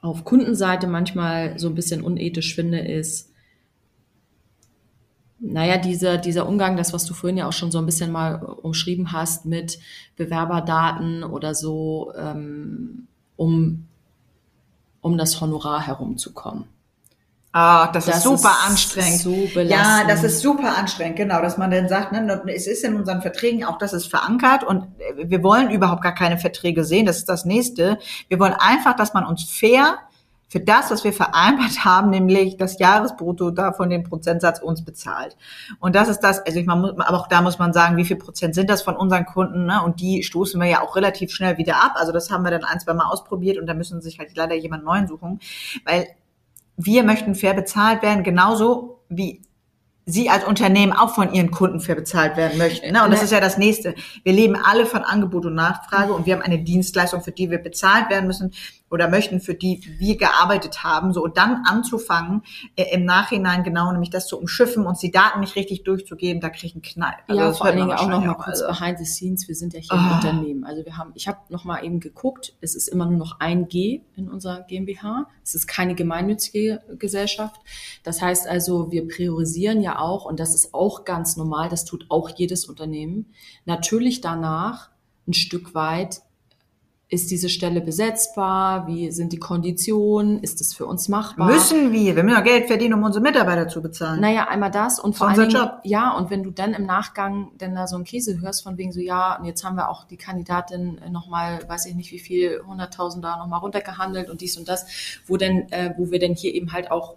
auf 0.00 0.24
Kundenseite 0.24 0.86
manchmal 0.86 1.58
so 1.58 1.68
ein 1.68 1.74
bisschen 1.74 2.02
unethisch 2.02 2.54
finde, 2.54 2.80
ist, 2.80 3.30
naja, 5.38 5.76
dieser, 5.76 6.16
dieser 6.16 6.48
Umgang, 6.48 6.76
das, 6.76 6.92
was 6.92 7.04
du 7.04 7.12
vorhin 7.12 7.36
ja 7.36 7.46
auch 7.46 7.52
schon 7.52 7.70
so 7.70 7.78
ein 7.78 7.86
bisschen 7.86 8.10
mal 8.10 8.36
umschrieben 8.36 9.12
hast, 9.12 9.44
mit 9.44 9.78
Bewerberdaten 10.16 11.22
oder 11.22 11.54
so, 11.54 12.12
ähm, 12.16 13.06
um 13.36 13.86
um 15.06 15.16
das 15.16 15.40
Honorar 15.40 15.86
herumzukommen. 15.86 16.64
Ah, 17.52 17.86
das, 17.92 18.06
Das 18.06 18.16
ist 18.16 18.22
super 18.24 18.50
ist 18.50 18.68
anstrengend. 18.68 19.20
so 19.20 19.30
ja, 19.60 20.02
das 20.06 20.24
ist 20.24 20.40
super 20.40 20.76
anstrengend, 20.76 21.16
genau, 21.16 21.40
dass 21.40 21.56
man 21.56 21.70
dann 21.70 21.88
sagt, 21.88 22.10
ne, 22.10 22.42
es 22.48 22.66
ist 22.66 22.82
in 22.84 22.96
unseren 22.96 23.22
Verträgen 23.22 23.64
auch, 23.64 23.78
das 23.78 23.92
ist 23.92 24.08
verankert 24.08 24.64
und 24.64 24.82
äh, 24.98 25.30
wir 25.30 25.44
wollen 25.44 25.70
überhaupt 25.70 26.02
gar 26.02 26.14
keine 26.14 26.38
Verträge 26.38 26.84
sehen, 26.84 27.06
das 27.06 27.18
ist 27.18 27.28
das 27.28 27.44
nächste. 27.44 27.98
Wir 28.28 28.40
wollen 28.40 28.52
einfach, 28.58 28.96
dass 28.96 29.14
man 29.14 29.24
uns 29.24 29.44
fair 29.44 29.96
für 30.48 30.60
das, 30.60 30.90
was 30.90 31.02
wir 31.02 31.12
vereinbart 31.12 31.84
haben, 31.84 32.10
nämlich 32.10 32.56
das 32.56 32.78
Jahresbrutto 32.78 33.50
da 33.50 33.72
von 33.72 33.90
dem 33.90 34.04
Prozentsatz 34.04 34.60
uns 34.60 34.84
bezahlt. 34.84 35.36
Und 35.80 35.96
das 35.96 36.08
ist 36.08 36.20
das, 36.20 36.38
also 36.38 36.58
ich, 36.58 36.66
man 36.66 36.80
muss, 36.80 36.92
aber 36.92 37.18
auch 37.18 37.26
da 37.26 37.42
muss 37.42 37.58
man 37.58 37.72
sagen, 37.72 37.96
wie 37.96 38.04
viel 38.04 38.16
Prozent 38.16 38.54
sind 38.54 38.70
das 38.70 38.82
von 38.82 38.96
unseren 38.96 39.26
Kunden, 39.26 39.66
ne? 39.66 39.82
Und 39.82 40.00
die 40.00 40.22
stoßen 40.22 40.60
wir 40.60 40.68
ja 40.68 40.82
auch 40.82 40.94
relativ 40.94 41.32
schnell 41.32 41.58
wieder 41.58 41.82
ab. 41.82 41.94
Also 41.96 42.12
das 42.12 42.30
haben 42.30 42.44
wir 42.44 42.52
dann 42.52 42.64
ein, 42.64 42.78
zwei 42.78 42.94
Mal 42.94 43.10
ausprobiert 43.10 43.58
und 43.58 43.66
da 43.66 43.74
müssen 43.74 44.00
sich 44.00 44.18
halt 44.18 44.36
leider 44.36 44.54
jemand 44.54 44.84
neuen 44.84 45.08
suchen, 45.08 45.40
weil 45.84 46.06
wir 46.76 47.02
möchten 47.02 47.34
fair 47.34 47.54
bezahlt 47.54 48.02
werden, 48.02 48.22
genauso 48.22 49.00
wie 49.08 49.42
Sie 50.08 50.30
als 50.30 50.44
Unternehmen 50.44 50.92
auch 50.92 51.16
von 51.16 51.32
Ihren 51.32 51.50
Kunden 51.50 51.80
fair 51.80 51.96
bezahlt 51.96 52.36
werden 52.36 52.58
möchten. 52.58 52.92
Ne? 52.92 53.02
Und 53.02 53.10
das 53.10 53.24
ist 53.24 53.32
ja 53.32 53.40
das 53.40 53.58
Nächste. 53.58 53.96
Wir 54.22 54.32
leben 54.32 54.54
alle 54.54 54.86
von 54.86 55.02
Angebot 55.02 55.46
und 55.46 55.56
Nachfrage 55.56 56.12
und 56.12 56.26
wir 56.26 56.34
haben 56.34 56.42
eine 56.42 56.60
Dienstleistung, 56.60 57.22
für 57.22 57.32
die 57.32 57.50
wir 57.50 57.58
bezahlt 57.58 58.08
werden 58.08 58.28
müssen 58.28 58.52
oder 58.96 59.08
möchten, 59.08 59.40
für 59.40 59.54
die 59.54 59.82
wir 59.98 60.16
gearbeitet 60.16 60.82
haben. 60.82 61.12
So 61.12 61.22
und 61.22 61.36
dann 61.36 61.62
anzufangen, 61.66 62.42
äh, 62.74 62.94
im 62.94 63.04
Nachhinein 63.04 63.62
genau 63.62 63.92
nämlich 63.92 64.10
das 64.10 64.26
zu 64.26 64.38
umschiffen 64.38 64.86
und 64.86 65.00
die 65.02 65.10
Daten 65.10 65.40
nicht 65.40 65.54
richtig 65.54 65.84
durchzugeben, 65.84 66.40
da 66.40 66.48
kriege 66.48 66.66
ich 66.66 66.74
einen 66.74 66.82
Knall. 66.82 67.14
Also 67.28 67.40
ja, 67.40 67.52
vor 67.52 67.66
allen 67.66 67.76
Dingen 67.76 67.92
auch 67.92 68.08
noch 68.08 68.24
mal 68.24 68.34
kurz 68.34 68.62
also. 68.62 68.66
behind 68.66 68.98
the 68.98 69.04
scenes. 69.04 69.46
Wir 69.46 69.54
sind 69.54 69.74
ja 69.74 69.80
hier 69.80 69.92
im 69.92 69.98
Ah. 69.98 70.14
Unternehmen. 70.16 70.64
Also 70.64 70.84
wir 70.84 70.96
haben, 70.96 71.12
ich 71.14 71.28
habe 71.28 71.38
noch 71.50 71.64
mal 71.64 71.84
eben 71.84 72.00
geguckt. 72.00 72.54
Es 72.60 72.74
ist 72.74 72.88
immer 72.88 73.06
nur 73.06 73.18
noch 73.18 73.38
ein 73.40 73.68
G 73.68 74.02
in 74.16 74.30
unserer 74.30 74.62
GmbH. 74.62 75.26
Es 75.44 75.54
ist 75.54 75.66
keine 75.66 75.94
gemeinnützige 75.94 76.82
Gesellschaft. 76.98 77.60
Das 78.02 78.22
heißt 78.22 78.48
also, 78.48 78.90
wir 78.90 79.06
priorisieren 79.06 79.82
ja 79.82 79.98
auch 79.98 80.24
und 80.24 80.40
das 80.40 80.54
ist 80.54 80.72
auch 80.74 81.04
ganz 81.04 81.36
normal. 81.36 81.68
Das 81.68 81.84
tut 81.84 82.06
auch 82.08 82.30
jedes 82.30 82.64
Unternehmen. 82.64 83.26
Natürlich 83.66 84.20
danach 84.20 84.90
ein 85.28 85.34
Stück 85.34 85.74
weit 85.74 86.22
ist 87.08 87.30
diese 87.30 87.48
Stelle 87.48 87.80
besetzbar? 87.80 88.88
Wie 88.88 89.12
sind 89.12 89.32
die 89.32 89.38
Konditionen? 89.38 90.40
Ist 90.40 90.60
es 90.60 90.74
für 90.74 90.86
uns 90.86 91.08
machbar? 91.08 91.46
Müssen 91.46 91.92
wir, 91.92 92.16
wir 92.16 92.24
müssen 92.24 92.36
ja 92.36 92.42
Geld 92.42 92.66
verdienen, 92.66 92.94
um 92.94 93.04
unsere 93.04 93.22
Mitarbeiter 93.22 93.68
zu 93.68 93.80
bezahlen. 93.80 94.20
Naja, 94.20 94.48
einmal 94.48 94.72
das 94.72 94.98
und 94.98 95.16
vor 95.16 95.30
Job. 95.32 95.80
ja, 95.84 96.10
und 96.16 96.30
wenn 96.30 96.42
du 96.42 96.50
dann 96.50 96.74
im 96.74 96.84
Nachgang 96.84 97.52
dann 97.58 97.76
da 97.76 97.86
so 97.86 97.94
einen 97.94 98.04
Käse 98.04 98.40
hörst, 98.40 98.64
von 98.64 98.76
wegen 98.76 98.90
so, 98.90 98.98
ja, 99.00 99.36
und 99.38 99.44
jetzt 99.44 99.62
haben 99.62 99.76
wir 99.76 99.88
auch 99.88 100.04
die 100.04 100.16
Kandidatin 100.16 101.00
nochmal, 101.10 101.60
weiß 101.68 101.86
ich 101.86 101.94
nicht 101.94 102.10
wie 102.10 102.18
viel, 102.18 102.60
100.000 102.68 103.20
da 103.20 103.36
nochmal 103.36 103.60
runtergehandelt 103.60 104.28
und 104.28 104.40
dies 104.40 104.56
und 104.56 104.68
das, 104.68 104.86
wo 105.26 105.36
denn, 105.36 105.70
äh, 105.70 105.94
wo 105.96 106.10
wir 106.10 106.18
denn 106.18 106.34
hier 106.34 106.54
eben 106.54 106.72
halt 106.72 106.90
auch 106.90 107.14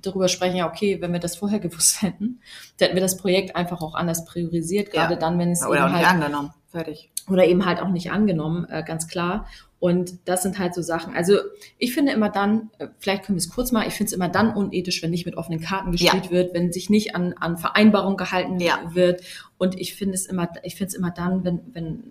darüber 0.00 0.28
sprechen, 0.28 0.56
ja, 0.56 0.66
okay, 0.66 1.02
wenn 1.02 1.12
wir 1.12 1.20
das 1.20 1.36
vorher 1.36 1.58
gewusst 1.60 2.00
hätten, 2.00 2.40
dann 2.78 2.86
hätten 2.86 2.96
wir 2.96 3.02
das 3.02 3.18
Projekt 3.18 3.56
einfach 3.56 3.82
auch 3.82 3.94
anders 3.94 4.24
priorisiert, 4.24 4.90
gerade 4.90 5.14
Ja. 5.14 5.20
dann, 5.20 5.38
wenn 5.38 5.50
es 5.50 5.62
Oder 5.66 5.84
auch 5.84 5.88
eben 5.88 5.96
halt 5.96 6.06
angenommen. 6.10 6.54
Fertig. 6.70 7.10
Oder 7.30 7.46
eben 7.46 7.64
halt 7.66 7.80
auch 7.80 7.88
nicht 7.88 8.10
angenommen, 8.10 8.66
äh, 8.70 8.82
ganz 8.84 9.08
klar. 9.08 9.46
Und 9.80 10.18
das 10.24 10.42
sind 10.42 10.58
halt 10.58 10.74
so 10.74 10.82
Sachen. 10.82 11.14
Also 11.14 11.36
ich 11.78 11.94
finde 11.94 12.10
immer 12.12 12.30
dann, 12.30 12.70
äh, 12.78 12.88
vielleicht 12.98 13.24
können 13.24 13.36
wir 13.36 13.40
es 13.40 13.48
kurz 13.48 13.70
mal, 13.70 13.86
ich 13.86 13.94
finde 13.94 14.08
es 14.08 14.12
immer 14.12 14.28
dann 14.28 14.52
unethisch, 14.54 15.02
wenn 15.02 15.10
nicht 15.10 15.24
mit 15.24 15.36
offenen 15.36 15.60
Karten 15.60 15.92
gespielt 15.92 16.26
Ja. 16.26 16.30
wird, 16.32 16.52
wenn 16.54 16.72
sich 16.72 16.90
nicht 16.90 17.14
an, 17.14 17.34
an 17.34 17.58
Vereinbarungen 17.58 18.16
gehalten 18.16 18.58
Ja. 18.58 18.80
wird. 18.94 19.22
Und 19.56 19.78
ich 19.78 19.94
finde 19.94 20.14
es 20.14 20.26
immer, 20.26 20.48
ich 20.64 20.74
finde 20.74 20.88
es 20.88 20.94
immer 20.94 21.10
dann, 21.12 21.44
wenn, 21.44 21.60
wenn, 21.72 22.02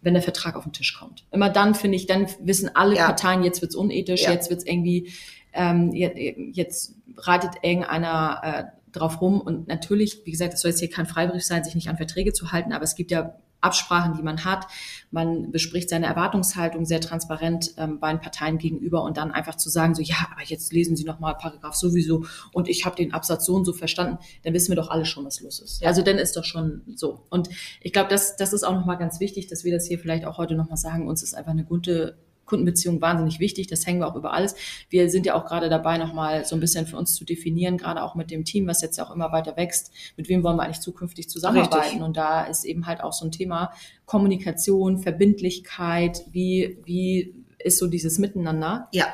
wenn 0.00 0.14
der 0.14 0.22
Vertrag 0.22 0.56
auf 0.56 0.62
den 0.64 0.72
Tisch 0.72 0.98
kommt. 0.98 1.24
Immer 1.32 1.50
dann 1.50 1.74
finde 1.74 1.96
ich, 1.96 2.06
dann 2.06 2.26
wissen 2.40 2.70
alle 2.74 2.96
Ja. 2.96 3.06
Parteien, 3.06 3.42
jetzt 3.44 3.60
wird's 3.60 3.74
unethisch, 3.76 4.22
Ja. 4.22 4.30
jetzt 4.32 4.48
wird's 4.48 4.64
irgendwie, 4.64 5.12
ähm, 5.52 5.92
jetzt, 5.92 6.16
jetzt 6.52 6.94
reitet 7.18 7.50
irgendeiner 7.62 8.40
äh, 8.42 8.64
drauf 8.92 9.20
rum. 9.20 9.40
Und 9.42 9.68
natürlich, 9.68 10.22
wie 10.24 10.30
gesagt, 10.30 10.54
das 10.54 10.62
soll 10.62 10.70
jetzt 10.70 10.80
hier 10.80 10.88
kein 10.90 11.04
Freibrief 11.06 11.42
sein, 11.44 11.62
sich 11.62 11.74
nicht 11.74 11.88
an 11.88 11.98
Verträge 11.98 12.32
zu 12.32 12.52
halten, 12.52 12.72
aber 12.72 12.84
es 12.84 12.94
gibt 12.94 13.10
ja 13.10 13.34
Absprachen, 13.66 14.14
die 14.14 14.22
man 14.22 14.44
hat. 14.44 14.66
Man 15.10 15.50
bespricht 15.50 15.88
seine 15.88 16.06
Erwartungshaltung 16.06 16.84
sehr 16.84 17.00
transparent 17.00 17.74
ähm, 17.76 18.00
beiden 18.00 18.20
Parteien 18.20 18.58
gegenüber 18.58 19.02
und 19.02 19.16
dann 19.16 19.32
einfach 19.32 19.56
zu 19.56 19.68
sagen, 19.68 19.94
so 19.94 20.02
ja, 20.02 20.16
aber 20.32 20.42
jetzt 20.44 20.72
lesen 20.72 20.96
Sie 20.96 21.04
noch 21.04 21.20
mal 21.20 21.34
Paragraph 21.34 21.74
sowieso 21.74 22.24
und 22.52 22.68
ich 22.68 22.84
habe 22.84 22.96
den 22.96 23.12
Absatz 23.12 23.46
so 23.46 23.54
und 23.54 23.64
so 23.64 23.72
verstanden, 23.72 24.18
dann 24.44 24.54
wissen 24.54 24.68
wir 24.70 24.76
doch 24.76 24.90
alle 24.90 25.04
schon, 25.04 25.24
was 25.24 25.40
los 25.40 25.60
ist. 25.60 25.82
Ja. 25.82 25.88
Also 25.88 26.02
dann 26.02 26.18
ist 26.18 26.36
doch 26.36 26.44
schon 26.44 26.82
so. 26.94 27.26
Und 27.30 27.48
ich 27.80 27.92
glaube, 27.92 28.08
das, 28.08 28.36
das 28.36 28.52
ist 28.52 28.64
auch 28.64 28.74
noch 28.74 28.86
mal 28.86 28.96
ganz 28.96 29.20
wichtig, 29.20 29.48
dass 29.48 29.64
wir 29.64 29.72
das 29.72 29.86
hier 29.86 29.98
vielleicht 29.98 30.24
auch 30.24 30.38
heute 30.38 30.54
noch 30.54 30.68
mal 30.68 30.76
sagen. 30.76 31.08
Uns 31.08 31.22
ist 31.22 31.34
einfach 31.34 31.52
eine 31.52 31.64
gute 31.64 32.16
Kundenbeziehung 32.46 33.00
wahnsinnig 33.00 33.40
wichtig. 33.40 33.66
Das 33.66 33.86
hängen 33.86 34.00
wir 34.00 34.08
auch 34.08 34.16
über 34.16 34.32
alles. 34.32 34.54
Wir 34.88 35.10
sind 35.10 35.26
ja 35.26 35.34
auch 35.34 35.44
gerade 35.44 35.68
dabei, 35.68 35.98
nochmal 35.98 36.44
so 36.44 36.56
ein 36.56 36.60
bisschen 36.60 36.86
für 36.86 36.96
uns 36.96 37.14
zu 37.14 37.24
definieren, 37.24 37.76
gerade 37.76 38.02
auch 38.02 38.14
mit 38.14 38.30
dem 38.30 38.44
Team, 38.44 38.66
was 38.66 38.80
jetzt 38.80 38.96
ja 38.96 39.06
auch 39.06 39.14
immer 39.14 39.32
weiter 39.32 39.56
wächst. 39.56 39.92
Mit 40.16 40.28
wem 40.28 40.42
wollen 40.42 40.56
wir 40.56 40.62
eigentlich 40.62 40.80
zukünftig 40.80 41.28
zusammenarbeiten? 41.28 41.82
Richtig. 41.82 42.02
Und 42.02 42.16
da 42.16 42.44
ist 42.44 42.64
eben 42.64 42.86
halt 42.86 43.02
auch 43.02 43.12
so 43.12 43.26
ein 43.26 43.32
Thema 43.32 43.72
Kommunikation, 44.06 44.98
Verbindlichkeit, 44.98 46.22
wie, 46.30 46.78
wie 46.84 47.34
ist 47.58 47.78
so 47.78 47.88
dieses 47.88 48.18
Miteinander? 48.18 48.88
Ja. 48.92 49.06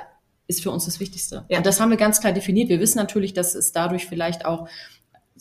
ist 0.47 0.63
für 0.63 0.71
uns 0.71 0.85
das 0.85 1.01
Wichtigste. 1.01 1.47
Ja. 1.49 1.59
Und 1.59 1.67
das 1.67 1.81
haben 1.81 1.91
wir 1.91 1.97
ganz 1.97 2.21
klar 2.21 2.33
definiert. 2.33 2.69
Wir 2.69 2.81
wissen 2.81 2.99
natürlich, 2.99 3.33
dass 3.33 3.55
es 3.55 3.73
dadurch 3.73 4.07
vielleicht 4.07 4.45
auch 4.45 4.69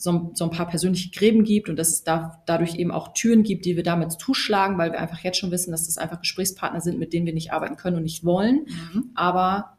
so, 0.02 0.10
ein- 0.10 0.30
so 0.34 0.44
ein 0.44 0.50
paar 0.50 0.66
persönliche 0.68 1.10
Gräben 1.10 1.44
gibt 1.44 1.68
und 1.68 1.76
dass 1.76 1.90
es 1.90 2.02
da, 2.02 2.42
dadurch 2.46 2.74
eben 2.74 2.90
auch 2.90 3.14
Türen 3.14 3.44
gibt, 3.44 3.64
die 3.64 3.76
wir 3.76 3.84
damit 3.84 4.12
zuschlagen, 4.12 4.76
weil 4.76 4.90
wir 4.90 5.00
einfach 5.00 5.20
jetzt 5.20 5.38
schon 5.38 5.52
wissen, 5.52 5.70
dass 5.70 5.86
das 5.86 5.96
einfach 5.96 6.18
Gesprächspartner 6.20 6.80
sind, 6.80 6.98
mit 6.98 7.12
denen 7.12 7.24
wir 7.24 7.32
nicht 7.32 7.52
arbeiten 7.52 7.76
können 7.76 7.96
und 7.98 8.02
nicht 8.02 8.24
wollen. 8.24 8.66
Mhm. 8.92 9.10
Aber 9.14 9.76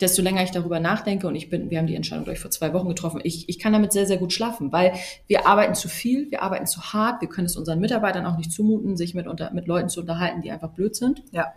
desto 0.00 0.22
länger 0.22 0.42
ich 0.42 0.50
darüber 0.50 0.80
nachdenke 0.80 1.26
und 1.28 1.34
ich 1.36 1.48
bin, 1.48 1.70
wir 1.70 1.78
haben 1.78 1.86
die 1.86 1.94
Entscheidung 1.94 2.24
gleich 2.24 2.40
vor 2.40 2.50
zwei 2.50 2.72
Wochen 2.72 2.88
getroffen, 2.88 3.20
ich, 3.22 3.48
ich 3.48 3.58
kann 3.60 3.72
damit 3.72 3.92
sehr, 3.92 4.06
sehr 4.06 4.16
gut 4.18 4.32
schlafen, 4.32 4.72
weil 4.72 4.94
wir 5.28 5.46
arbeiten 5.46 5.74
zu 5.74 5.88
viel, 5.88 6.28
wir 6.30 6.42
arbeiten 6.42 6.66
zu 6.66 6.80
hart, 6.92 7.20
wir 7.20 7.28
können 7.28 7.46
es 7.46 7.56
unseren 7.56 7.78
Mitarbeitern 7.78 8.26
auch 8.26 8.36
nicht 8.36 8.50
zumuten, 8.50 8.96
sich 8.96 9.14
mit, 9.14 9.26
unter, 9.28 9.52
mit 9.52 9.66
Leuten 9.68 9.88
zu 9.88 10.00
unterhalten, 10.00 10.42
die 10.42 10.50
einfach 10.50 10.70
blöd 10.70 10.96
sind. 10.96 11.22
Ja. 11.30 11.52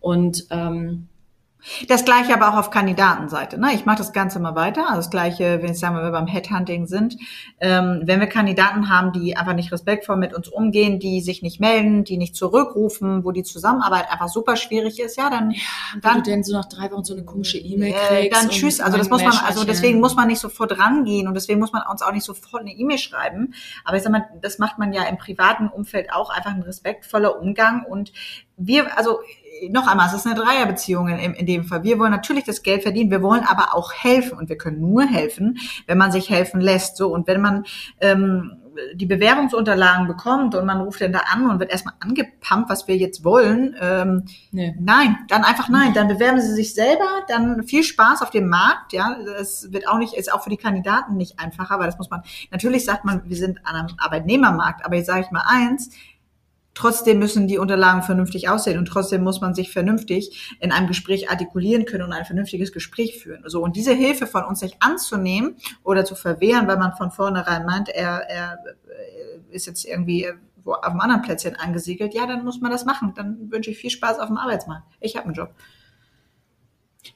Und 0.00 0.46
ähm, 0.50 1.08
Das 1.88 2.04
gleiche 2.04 2.32
aber 2.34 2.48
auch 2.48 2.58
auf 2.58 2.70
Kandidatenseite. 2.70 3.58
Ne? 3.58 3.72
Ich 3.74 3.84
mache 3.84 3.98
das 3.98 4.12
Ganze 4.12 4.40
mal 4.40 4.54
weiter. 4.54 4.86
Also 4.88 4.96
das 4.96 5.10
gleiche, 5.10 5.60
wenn 5.62 5.72
ich 5.72 5.78
sagen 5.78 5.96
wir, 5.96 6.02
wir 6.02 6.10
beim 6.10 6.26
Headhunting 6.26 6.86
sind. 6.86 7.16
Ähm, 7.60 8.02
wenn 8.04 8.20
wir 8.20 8.26
Kandidaten 8.26 8.88
haben, 8.88 9.12
die 9.12 9.36
einfach 9.36 9.54
nicht 9.54 9.72
respektvoll 9.72 10.16
mit 10.16 10.34
uns 10.34 10.48
umgehen, 10.48 10.98
die 10.98 11.20
sich 11.20 11.42
nicht 11.42 11.60
melden, 11.60 12.04
die 12.04 12.16
nicht 12.16 12.34
zurückrufen, 12.34 13.24
wo 13.24 13.32
die 13.32 13.42
Zusammenarbeit 13.42 14.10
einfach 14.10 14.28
super 14.28 14.56
schwierig 14.56 15.00
ist, 15.00 15.16
ja, 15.16 15.30
dann, 15.30 15.50
wenn 15.50 16.00
dann 16.00 16.16
du 16.18 16.22
denn 16.22 16.44
so 16.44 16.52
nach 16.52 16.66
drei 16.66 16.90
Wochen 16.90 17.04
so 17.04 17.14
eine 17.14 17.24
komische 17.24 17.58
E-Mail 17.58 17.92
äh, 17.92 18.22
kriegst. 18.22 18.36
dann 18.36 18.48
und 18.48 18.52
tschüss. 18.52 18.80
Also 18.80 18.96
das 18.96 19.10
muss 19.10 19.22
man, 19.22 19.36
also 19.46 19.64
deswegen 19.64 20.00
muss 20.00 20.16
man 20.16 20.28
nicht 20.28 20.40
sofort 20.40 20.78
rangehen 20.78 21.28
und 21.28 21.34
deswegen 21.34 21.60
muss 21.60 21.72
man 21.72 21.82
uns 21.90 22.02
auch 22.02 22.12
nicht 22.12 22.24
sofort 22.24 22.62
eine 22.62 22.72
E-Mail 22.72 22.98
schreiben. 22.98 23.54
Aber 23.84 23.96
ich 23.96 24.02
sag 24.02 24.12
mal, 24.12 24.28
das 24.40 24.58
macht 24.58 24.78
man 24.78 24.92
ja 24.92 25.04
im 25.04 25.18
privaten 25.18 25.68
Umfeld 25.68 26.12
auch 26.12 26.30
einfach 26.30 26.52
ein 26.52 26.62
respektvoller 26.62 27.40
Umgang 27.40 27.84
und 27.84 28.12
wir, 28.60 28.96
also 28.98 29.20
noch 29.68 29.86
einmal, 29.86 30.06
es 30.08 30.14
ist 30.14 30.26
eine 30.26 30.34
Dreierbeziehung 30.34 31.08
in, 31.08 31.34
in 31.34 31.46
dem 31.46 31.64
Fall. 31.64 31.82
Wir 31.82 31.98
wollen 31.98 32.12
natürlich 32.12 32.44
das 32.44 32.62
Geld 32.62 32.82
verdienen, 32.82 33.10
wir 33.10 33.22
wollen 33.22 33.44
aber 33.44 33.74
auch 33.74 33.92
helfen 33.92 34.38
und 34.38 34.48
wir 34.48 34.56
können 34.56 34.80
nur 34.80 35.04
helfen, 35.04 35.58
wenn 35.86 35.98
man 35.98 36.12
sich 36.12 36.30
helfen 36.30 36.60
lässt. 36.60 36.96
So 36.96 37.12
und 37.12 37.26
wenn 37.26 37.40
man 37.40 37.64
ähm, 38.00 38.56
die 38.94 39.06
Bewerbungsunterlagen 39.06 40.06
bekommt 40.06 40.54
und 40.54 40.64
man 40.64 40.80
ruft 40.80 41.00
dann 41.00 41.12
da 41.12 41.20
an 41.32 41.50
und 41.50 41.60
wird 41.60 41.70
erstmal 41.70 41.94
angepumpt, 42.00 42.70
was 42.70 42.88
wir 42.88 42.96
jetzt 42.96 43.24
wollen, 43.24 43.76
ähm, 43.80 44.24
Nee. 44.52 44.74
Nein, 44.80 45.18
dann 45.28 45.44
einfach 45.44 45.68
nein. 45.68 45.92
Dann 45.94 46.08
bewerben 46.08 46.40
Sie 46.40 46.52
sich 46.54 46.74
selber, 46.74 47.06
dann 47.28 47.62
viel 47.64 47.82
Spaß 47.82 48.22
auf 48.22 48.30
dem 48.30 48.48
Markt. 48.48 48.92
Ja, 48.92 49.16
das 49.36 49.72
wird 49.72 49.88
auch 49.88 49.98
nicht, 49.98 50.14
ist 50.14 50.32
auch 50.32 50.42
für 50.42 50.50
die 50.50 50.56
Kandidaten 50.56 51.16
nicht 51.16 51.38
einfacher, 51.38 51.78
weil 51.78 51.86
das 51.86 51.98
muss 51.98 52.10
man, 52.10 52.22
natürlich 52.50 52.84
sagt 52.84 53.04
man, 53.04 53.22
wir 53.24 53.36
sind 53.36 53.58
an 53.64 53.76
einem 53.76 53.96
Arbeitnehmermarkt, 53.98 54.84
aber 54.84 54.96
jetzt 54.96 55.06
sage 55.06 55.20
ich 55.20 55.30
mal 55.30 55.44
eins, 55.46 55.90
trotzdem 56.74 57.18
müssen 57.18 57.48
die 57.48 57.58
Unterlagen 57.58 58.02
vernünftig 58.02 58.48
aussehen 58.48 58.78
und 58.78 58.86
trotzdem 58.86 59.22
muss 59.22 59.40
man 59.40 59.54
sich 59.54 59.72
vernünftig 59.72 60.56
in 60.60 60.72
einem 60.72 60.86
Gespräch 60.86 61.30
artikulieren 61.30 61.84
können 61.84 62.04
und 62.04 62.12
ein 62.12 62.24
vernünftiges 62.24 62.72
Gespräch 62.72 63.18
führen. 63.18 63.42
So, 63.46 63.62
und 63.62 63.76
diese 63.76 63.92
Hilfe 63.92 64.26
von 64.26 64.44
uns 64.44 64.60
sich 64.60 64.76
anzunehmen 64.80 65.56
oder 65.82 66.04
zu 66.04 66.14
verwehren, 66.14 66.68
weil 66.68 66.78
man 66.78 66.92
von 66.92 67.10
vornherein 67.10 67.66
meint, 67.66 67.88
er, 67.88 68.28
er 68.28 68.58
äh, 68.64 69.54
ist 69.54 69.66
jetzt 69.66 69.84
irgendwie 69.84 70.28
wo 70.64 70.72
auf 70.72 70.84
einem 70.84 71.00
anderen 71.00 71.22
Plätzchen 71.22 71.56
angesiedelt, 71.56 72.14
ja, 72.14 72.26
dann 72.26 72.44
muss 72.44 72.60
man 72.60 72.70
das 72.70 72.84
machen. 72.84 73.12
Dann 73.16 73.50
wünsche 73.50 73.70
ich 73.70 73.78
viel 73.78 73.90
Spaß 73.90 74.18
auf 74.18 74.26
dem 74.26 74.36
Arbeitsmarkt. 74.36 74.84
Ich 75.00 75.16
habe 75.16 75.26
einen 75.26 75.34
Job. 75.34 75.54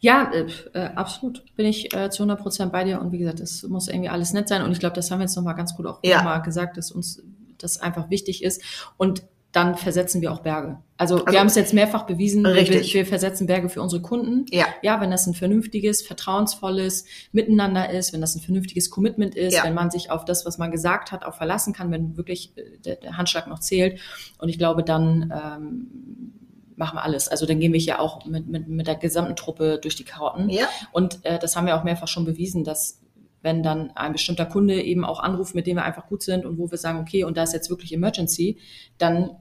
Ja, 0.00 0.30
äh, 0.32 0.46
äh, 0.72 0.90
absolut. 0.94 1.44
Bin 1.56 1.66
ich 1.66 1.94
äh, 1.94 2.10
zu 2.10 2.22
100 2.22 2.40
Prozent 2.40 2.72
bei 2.72 2.84
dir. 2.84 3.00
Und 3.00 3.12
wie 3.12 3.18
gesagt, 3.18 3.40
es 3.40 3.62
muss 3.64 3.88
irgendwie 3.88 4.08
alles 4.08 4.32
nett 4.32 4.48
sein. 4.48 4.62
Und 4.62 4.72
ich 4.72 4.80
glaube, 4.80 4.96
das 4.96 5.10
haben 5.10 5.18
wir 5.18 5.24
jetzt 5.24 5.36
nochmal 5.36 5.54
ganz 5.54 5.74
gut 5.76 5.86
auch 5.86 6.00
Ja. 6.02 6.18
nochmal 6.18 6.42
gesagt, 6.42 6.76
dass 6.76 6.90
uns 6.90 7.22
das 7.58 7.80
einfach 7.80 8.10
wichtig 8.10 8.42
ist. 8.42 8.62
Und 8.96 9.24
dann 9.54 9.76
versetzen 9.76 10.20
wir 10.20 10.32
auch 10.32 10.40
Berge. 10.40 10.78
Also, 10.96 11.14
Also- 11.14 11.26
wir 11.32 11.38
haben 11.38 11.46
es 11.46 11.54
jetzt 11.54 11.72
mehrfach 11.72 12.06
bewiesen, 12.06 12.42
wir, 12.42 12.54
Richtig. 12.54 12.92
wir 12.92 13.06
versetzen 13.06 13.46
Berge 13.46 13.68
für 13.68 13.80
unsere 13.80 14.02
Kunden. 14.02 14.46
Ja. 14.50 14.66
Ja, 14.82 15.00
wenn 15.00 15.12
das 15.12 15.26
ein 15.28 15.34
vernünftiges, 15.34 16.02
vertrauensvolles 16.02 17.04
Miteinander 17.30 17.88
ist, 17.88 18.12
wenn 18.12 18.20
das 18.20 18.34
ein 18.34 18.40
vernünftiges 18.40 18.90
Commitment 18.90 19.36
ist, 19.36 19.54
Ja. 19.54 19.62
wenn 19.64 19.74
man 19.74 19.92
sich 19.92 20.10
auf 20.10 20.24
das, 20.24 20.44
was 20.44 20.58
man 20.58 20.72
gesagt 20.72 21.12
hat, 21.12 21.24
auch 21.24 21.34
verlassen 21.36 21.72
kann, 21.72 21.92
wenn 21.92 22.16
wirklich 22.16 22.52
äh, 22.56 22.78
der, 22.84 22.96
der 22.96 23.16
Handschlag 23.16 23.46
noch 23.46 23.60
zählt. 23.60 24.00
Und 24.38 24.48
ich 24.48 24.58
glaube, 24.58 24.82
dann 24.82 25.32
ähm, 25.32 26.32
machen 26.74 26.96
wir 26.96 27.04
alles. 27.04 27.28
Also 27.28 27.46
dann 27.46 27.60
gehen 27.60 27.72
wir 27.72 27.78
hier 27.80 28.00
auch 28.00 28.24
mit, 28.26 28.48
mit, 28.48 28.66
mit 28.66 28.88
der 28.88 28.96
gesamten 28.96 29.36
Truppe 29.36 29.78
durch 29.80 29.94
die 29.94 30.04
Karotten. 30.04 30.50
Ja. 30.50 30.66
Und 30.90 31.24
äh, 31.24 31.38
das 31.38 31.54
haben 31.54 31.66
wir 31.68 31.76
auch 31.78 31.84
mehrfach 31.84 32.08
schon 32.08 32.24
bewiesen, 32.24 32.64
dass 32.64 33.00
wenn 33.42 33.62
dann 33.62 33.90
ein 33.94 34.12
bestimmter 34.12 34.46
Kunde 34.46 34.82
eben 34.82 35.04
auch 35.04 35.20
anruft, 35.20 35.54
mit 35.54 35.66
dem 35.66 35.76
wir 35.76 35.84
einfach 35.84 36.06
gut 36.08 36.22
sind 36.22 36.46
und 36.46 36.56
wo 36.58 36.70
wir 36.70 36.78
sagen, 36.78 36.98
okay, 36.98 37.24
und 37.24 37.36
da 37.36 37.42
ist 37.42 37.52
jetzt 37.52 37.68
wirklich 37.68 37.92
Emergency, 37.92 38.56
dann 38.96 39.36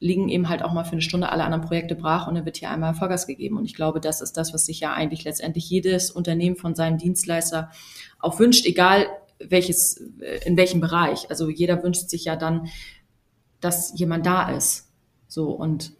liegen 0.00 0.28
eben 0.28 0.48
halt 0.48 0.62
auch 0.62 0.72
mal 0.72 0.84
für 0.84 0.92
eine 0.92 1.02
Stunde 1.02 1.30
alle 1.30 1.44
anderen 1.44 1.64
Projekte 1.64 1.94
brach 1.94 2.26
und 2.26 2.34
dann 2.34 2.44
wird 2.44 2.58
hier 2.58 2.70
einmal 2.70 2.94
Vollgas 2.94 3.26
gegeben. 3.26 3.56
Und 3.56 3.64
ich 3.64 3.74
glaube, 3.74 4.00
das 4.00 4.20
ist 4.20 4.36
das, 4.36 4.52
was 4.52 4.66
sich 4.66 4.80
ja 4.80 4.92
eigentlich 4.92 5.24
letztendlich 5.24 5.68
jedes 5.70 6.10
Unternehmen 6.10 6.56
von 6.56 6.74
seinem 6.74 6.98
Dienstleister 6.98 7.70
auch 8.18 8.38
wünscht, 8.38 8.66
egal 8.66 9.06
welches, 9.38 9.96
äh, 10.20 10.40
in 10.44 10.56
welchem 10.56 10.80
Bereich. 10.80 11.30
Also 11.30 11.48
jeder 11.48 11.82
wünscht 11.82 12.08
sich 12.08 12.24
ja 12.24 12.36
dann, 12.36 12.68
dass 13.60 13.98
jemand 13.98 14.26
da 14.26 14.50
ist. 14.50 14.92
So 15.26 15.50
und 15.50 15.92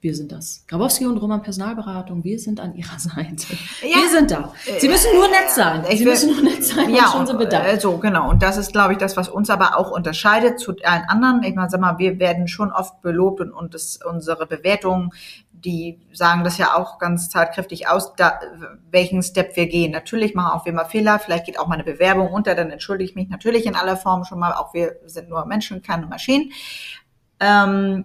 wir 0.00 0.14
sind 0.14 0.30
das. 0.30 0.64
Grabowski 0.68 1.06
und 1.06 1.18
Roman 1.18 1.42
Personalberatung, 1.42 2.22
wir 2.22 2.38
sind 2.38 2.60
an 2.60 2.74
Ihrer 2.74 2.98
Seite. 2.98 3.46
Ja. 3.82 3.96
Wir 3.96 4.08
sind 4.10 4.30
da. 4.30 4.52
Sie 4.78 4.88
müssen 4.88 5.12
nur 5.14 5.28
nett 5.28 5.50
sein. 5.50 5.84
Sie 5.96 6.04
müssen 6.04 6.34
nur 6.34 6.42
nett 6.42 6.64
sein 6.64 6.94
ja, 6.94 7.10
schon 7.10 7.26
so 7.26 7.32
und, 7.32 7.38
bedankt. 7.38 7.68
äh, 7.68 7.80
so, 7.80 7.98
genau. 7.98 8.30
Und 8.30 8.42
das 8.42 8.56
ist, 8.56 8.72
glaube 8.72 8.92
ich, 8.92 8.98
das, 8.98 9.16
was 9.16 9.28
uns 9.28 9.50
aber 9.50 9.76
auch 9.76 9.90
unterscheidet 9.90 10.60
zu 10.60 10.74
allen 10.84 11.04
anderen. 11.08 11.42
Ich 11.42 11.54
meine, 11.54 11.68
sag 11.68 11.80
mal, 11.80 11.98
wir 11.98 12.18
werden 12.18 12.46
schon 12.46 12.70
oft 12.72 13.02
belobt 13.02 13.40
und, 13.40 13.52
und 13.52 13.74
das, 13.74 13.98
unsere 14.08 14.46
Bewertungen, 14.46 15.10
die 15.52 15.98
sagen 16.12 16.44
das 16.44 16.58
ja 16.58 16.76
auch 16.76 17.00
ganz 17.00 17.28
tatkräftig 17.28 17.88
aus, 17.88 18.14
da, 18.14 18.38
welchen 18.92 19.24
Step 19.24 19.56
wir 19.56 19.66
gehen. 19.66 19.90
Natürlich 19.90 20.34
machen 20.34 20.52
auch 20.52 20.64
wir 20.64 20.72
mal 20.72 20.84
Fehler. 20.84 21.18
Vielleicht 21.18 21.46
geht 21.46 21.58
auch 21.58 21.66
mal 21.66 21.74
eine 21.74 21.84
Bewerbung 21.84 22.28
unter, 22.28 22.54
dann 22.54 22.70
entschuldige 22.70 23.10
ich 23.10 23.16
mich 23.16 23.28
natürlich 23.28 23.66
in 23.66 23.74
aller 23.74 23.96
Form 23.96 24.24
schon 24.24 24.38
mal. 24.38 24.52
Auch 24.52 24.72
wir 24.74 24.96
sind 25.06 25.28
nur 25.28 25.44
Menschen, 25.46 25.82
keine 25.82 26.06
Maschinen. 26.06 26.52
Ähm, 27.40 28.04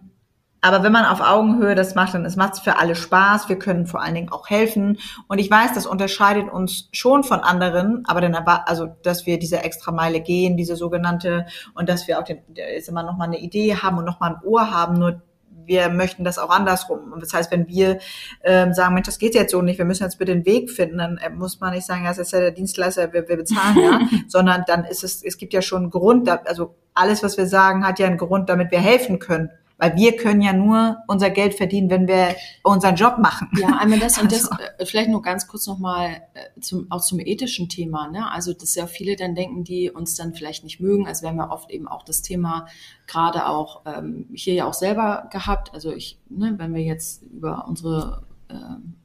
aber 0.63 0.81
wenn 0.81 0.93
man 0.93 1.05
auf 1.05 1.19
Augenhöhe 1.19 1.75
das 1.75 1.93
macht, 1.93 2.13
dann 2.13 2.23
es 2.23 2.37
macht 2.37 2.59
für 2.59 2.77
alle 2.79 2.95
Spaß. 2.95 3.49
Wir 3.49 3.59
können 3.59 3.85
vor 3.85 4.01
allen 4.01 4.15
Dingen 4.15 4.29
auch 4.29 4.49
helfen. 4.49 4.97
Und 5.27 5.39
ich 5.39 5.51
weiß, 5.51 5.73
das 5.73 5.85
unterscheidet 5.85 6.49
uns 6.49 6.87
schon 6.93 7.25
von 7.25 7.41
anderen, 7.41 8.05
aber 8.07 8.21
dann 8.21 8.33
also, 8.33 8.87
dass 9.03 9.25
wir 9.25 9.37
diese 9.37 9.61
extra 9.61 9.91
Meile 9.91 10.21
gehen, 10.21 10.55
diese 10.55 10.77
sogenannte, 10.77 11.45
und 11.73 11.89
dass 11.89 12.07
wir 12.07 12.17
auch 12.17 12.23
den, 12.23 12.39
jetzt 12.55 12.87
immer 12.87 13.03
noch 13.03 13.17
mal 13.17 13.25
eine 13.25 13.39
Idee 13.39 13.75
haben 13.75 13.97
und 13.97 14.05
noch 14.05 14.21
mal 14.21 14.35
ein 14.35 14.41
Ohr 14.43 14.71
haben. 14.71 14.93
Nur 14.93 15.21
wir 15.65 15.89
möchten 15.89 16.23
das 16.23 16.39
auch 16.39 16.49
andersrum. 16.49 17.11
Und 17.11 17.21
das 17.21 17.33
heißt, 17.33 17.51
wenn 17.51 17.67
wir 17.67 17.99
ähm, 18.43 18.73
sagen, 18.73 18.93
Mensch, 18.93 19.07
das 19.07 19.19
geht 19.19 19.35
jetzt 19.35 19.51
so 19.51 19.61
nicht, 19.61 19.77
wir 19.77 19.85
müssen 19.85 20.03
jetzt 20.03 20.17
bitte 20.17 20.33
den 20.33 20.45
Weg 20.45 20.71
finden, 20.71 20.97
dann 20.97 21.17
äh, 21.17 21.29
muss 21.29 21.59
man 21.59 21.73
nicht 21.73 21.85
sagen, 21.85 22.03
ja, 22.03 22.09
das 22.09 22.19
ist 22.19 22.31
ja 22.31 22.39
der 22.39 22.51
Dienstleister, 22.51 23.11
wir, 23.11 23.27
wir 23.27 23.37
bezahlen 23.37 23.77
ja, 23.77 23.99
sondern 24.27 24.63
dann 24.67 24.85
ist 24.85 25.03
es, 25.03 25.23
es 25.23 25.37
gibt 25.37 25.53
ja 25.53 25.61
schon 25.61 25.83
einen 25.83 25.91
Grund, 25.91 26.29
also 26.29 26.75
alles, 26.93 27.23
was 27.23 27.37
wir 27.37 27.47
sagen, 27.47 27.85
hat 27.85 27.99
ja 27.99 28.07
einen 28.07 28.17
Grund, 28.17 28.49
damit 28.49 28.71
wir 28.71 28.79
helfen 28.79 29.19
können. 29.19 29.49
Weil 29.77 29.95
wir 29.95 30.15
können 30.15 30.41
ja 30.41 30.53
nur 30.53 30.97
unser 31.07 31.29
Geld 31.29 31.55
verdienen, 31.55 31.89
wenn 31.89 32.07
wir 32.07 32.35
unseren 32.63 32.95
Job 32.95 33.17
machen. 33.17 33.49
Ja, 33.59 33.77
einmal 33.77 33.99
das 33.99 34.17
und 34.21 34.31
das, 34.31 34.51
Also. 34.51 34.63
äh, 34.77 34.85
vielleicht 34.85 35.09
nur 35.09 35.21
ganz 35.21 35.47
kurz 35.47 35.67
nochmal 35.67 36.21
äh, 36.33 36.59
zum, 36.61 36.87
auch 36.91 37.01
zum 37.01 37.19
ethischen 37.19 37.69
Thema. 37.69 38.09
Ne? 38.09 38.29
Also, 38.31 38.53
dass 38.53 38.75
ja 38.75 38.87
viele 38.87 39.15
dann 39.15 39.35
denken, 39.35 39.63
die 39.63 39.89
uns 39.89 40.15
dann 40.15 40.33
vielleicht 40.33 40.63
nicht 40.63 40.79
mögen. 40.79 41.07
Also, 41.07 41.23
wir 41.23 41.29
haben 41.29 41.37
ja 41.37 41.51
oft 41.51 41.71
eben 41.71 41.87
auch 41.87 42.03
das 42.03 42.21
Thema 42.21 42.67
gerade 43.07 43.47
auch 43.47 43.81
ähm, 43.85 44.27
hier 44.33 44.53
ja 44.53 44.65
auch 44.65 44.73
selber 44.73 45.27
gehabt. 45.31 45.73
Also, 45.73 45.91
ich, 45.91 46.19
ne, 46.29 46.53
wenn 46.57 46.73
wir 46.73 46.83
jetzt 46.83 47.23
über 47.23 47.65
unsere 47.67 48.23
ähm, 48.49 48.95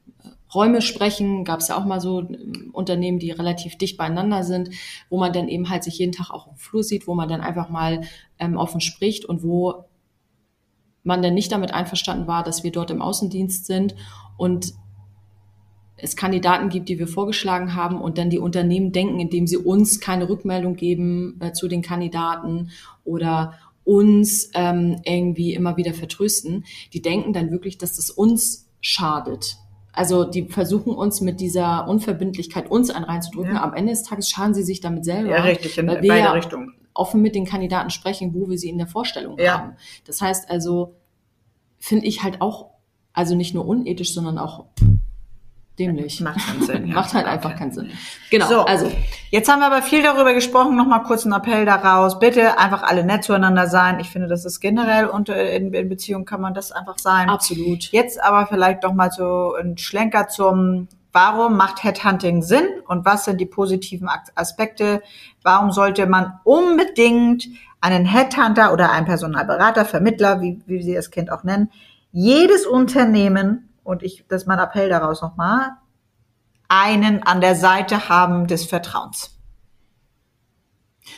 Räume 0.55 0.81
sprechen, 0.81 1.45
gab 1.45 1.61
es 1.61 1.69
ja 1.69 1.77
auch 1.77 1.85
mal 1.85 2.01
so 2.01 2.21
ähm, 2.21 2.71
Unternehmen, 2.73 3.19
die 3.19 3.31
relativ 3.31 3.77
dicht 3.77 3.97
beieinander 3.97 4.45
sind, 4.45 4.71
wo 5.11 5.19
man 5.19 5.33
dann 5.33 5.49
eben 5.49 5.69
halt 5.69 5.85
sich 5.85 5.99
jeden 5.99 6.13
Tag 6.13 6.31
auch 6.31 6.47
im 6.49 6.57
Flur 6.57 6.83
sieht, 6.83 7.07
wo 7.07 7.15
man 7.15 7.29
dann 7.29 7.41
einfach 7.41 7.69
mal 7.69 8.03
ähm, 8.39 8.57
offen 8.57 8.81
spricht 8.81 9.25
und 9.25 9.43
wo 9.43 9.85
man 11.05 11.23
dann 11.23 11.35
nicht 11.35 11.53
damit 11.53 11.73
einverstanden 11.73 12.27
war, 12.27 12.43
dass 12.43 12.65
wir 12.65 12.73
dort 12.73 12.91
im 12.91 13.03
Außendienst 13.03 13.67
sind 13.67 13.95
und 14.37 14.75
es 15.97 16.17
Kandidaten 16.17 16.69
gibt, 16.69 16.89
die 16.89 16.99
wir 16.99 17.09
vorgeschlagen 17.09 17.75
haben 17.75 18.01
und 18.01 18.19
dann 18.19 18.31
die 18.31 18.39
Unternehmen 18.39 18.93
denken, 18.93 19.19
indem 19.19 19.47
sie 19.47 19.57
uns 19.57 20.01
keine 20.01 20.29
Rückmeldung 20.29 20.77
geben 20.77 21.39
äh, 21.41 21.53
zu 21.53 21.69
den 21.69 21.83
Kandidaten 21.83 22.71
oder 23.05 23.55
uns 23.85 24.51
ähm, 24.55 25.01
irgendwie 25.05 25.55
immer 25.55 25.77
wieder 25.77 25.95
vertrösten, 25.95 26.65
die 26.93 27.03
denken 27.03 27.33
dann 27.33 27.51
wirklich, 27.51 27.79
dass 27.79 27.97
das 27.97 28.11
uns 28.11 28.69
schadet. 28.81 29.57
Also 29.93 30.25
die 30.25 30.45
versuchen 30.45 30.95
uns 30.95 31.21
mit 31.21 31.41
dieser 31.41 31.89
Unverbindlichkeit 31.89 32.71
uns 32.71 32.91
einen 32.91 33.05
reinzudrücken. 33.05 33.55
Ja. 33.55 33.65
Am 33.65 33.75
Ende 33.75 33.93
des 33.93 34.05
Tages 34.05 34.29
schaden 34.31 34.55
sie 34.55 34.63
sich 34.63 34.81
damit 34.81 35.05
selber. 35.05 35.31
Ja, 35.31 35.43
richtig, 35.43 35.77
in 35.79 35.87
beide 35.87 36.07
ja 36.07 36.33
Richtungen. 36.33 36.75
Offen 36.99 37.23
mit 37.23 37.35
den 37.35 37.45
Kandidaten 37.47 37.91
sprechen, 37.91 38.35
wo 38.35 38.49
wir 38.49 38.59
sie 38.59 38.69
in 38.69 38.79
der 38.79 38.87
Vorstellung 38.87 39.39
Ja. 39.39 39.59
haben. 39.59 39.77
Das 40.07 40.21
heißt 40.21 40.51
also, 40.51 40.95
finde 41.79 42.07
ich 42.07 42.23
halt 42.23 42.41
auch, 42.41 42.67
also 43.13 43.35
nicht 43.35 43.55
nur 43.55 43.67
unethisch, 43.67 44.13
sondern 44.13 44.39
auch 44.39 44.65
dämlich. 45.79 46.21
Macht 46.21 46.45
keinen 46.45 46.63
Sinn. 46.63 46.87
ja. 46.89 46.95
Macht 46.95 47.15
halt 47.15 47.27
einfach 47.27 47.55
keinen 47.57 47.71
Sinn. 47.73 47.91
Genau, 48.31 48.49
So, 48.49 48.61
also 48.63 48.91
Jetzt 49.31 49.49
haben 49.49 49.61
wir 49.61 49.67
aber 49.67 49.83
viel 49.83 50.03
darüber 50.03 50.35
gesprochen. 50.35 50.75
Nochmal 50.77 51.03
kurz 51.05 51.25
ein 51.25 51.33
Appell 51.33 51.65
daraus. 51.65 52.19
Bitte 52.19 52.59
einfach 52.59 52.83
alle 52.83 53.05
nett 53.05 53.23
zueinander 53.25 53.67
sein. 53.69 54.01
Ich 54.01 54.09
finde, 54.11 54.27
das 54.27 54.45
ist 54.45 54.59
generell 54.61 55.07
unter, 55.07 55.51
in, 55.53 55.73
in 55.73 55.89
Beziehung 55.89 56.25
kann 56.25 56.41
man 56.41 56.55
das 56.55 56.73
einfach 56.73 56.99
sein. 56.99 57.29
absolut. 57.29 57.85
Jetzt 57.93 58.21
aber 58.23 58.47
vielleicht 58.47 58.83
doch 58.85 58.93
mal 58.93 59.13
so 59.13 59.55
ein 59.55 59.79
Schlenker 59.79 60.27
zum, 60.29 60.89
warum 61.19 61.57
macht 61.57 61.83
Headhunting 61.83 62.43
Sinn 62.43 62.69
und 62.87 63.05
was 63.05 63.25
sind 63.25 63.41
die 63.41 63.47
positiven 63.47 64.09
Aspekte? 64.37 65.03
Warum 65.43 65.73
sollte 65.73 66.07
man 66.07 66.39
unbedingt 66.45 67.49
einen 67.81 68.05
Headhunter 68.07 68.73
oder 68.73 68.93
einen 68.93 69.07
Personalberater, 69.07 69.85
Vermittler, 69.85 70.41
wie, 70.41 70.63
wie 70.67 70.81
Sie 70.81 70.95
das 70.95 71.11
Kind 71.11 71.33
auch 71.33 71.43
nennen, 71.43 71.73
jedes 72.13 72.67
Unternehmen, 72.67 73.69
und 73.83 74.05
ich, 74.05 74.27
das 74.29 74.43
ist 74.43 74.47
mein 74.47 74.61
Appell 74.61 74.89
daraus 74.89 75.21
nochmal, 75.21 75.73
einen 76.69 77.25
an 77.25 77.41
der 77.41 77.57
Seite 77.57 78.09
haben 78.09 78.47
des 78.47 78.67
Vertrauens. 78.67 79.38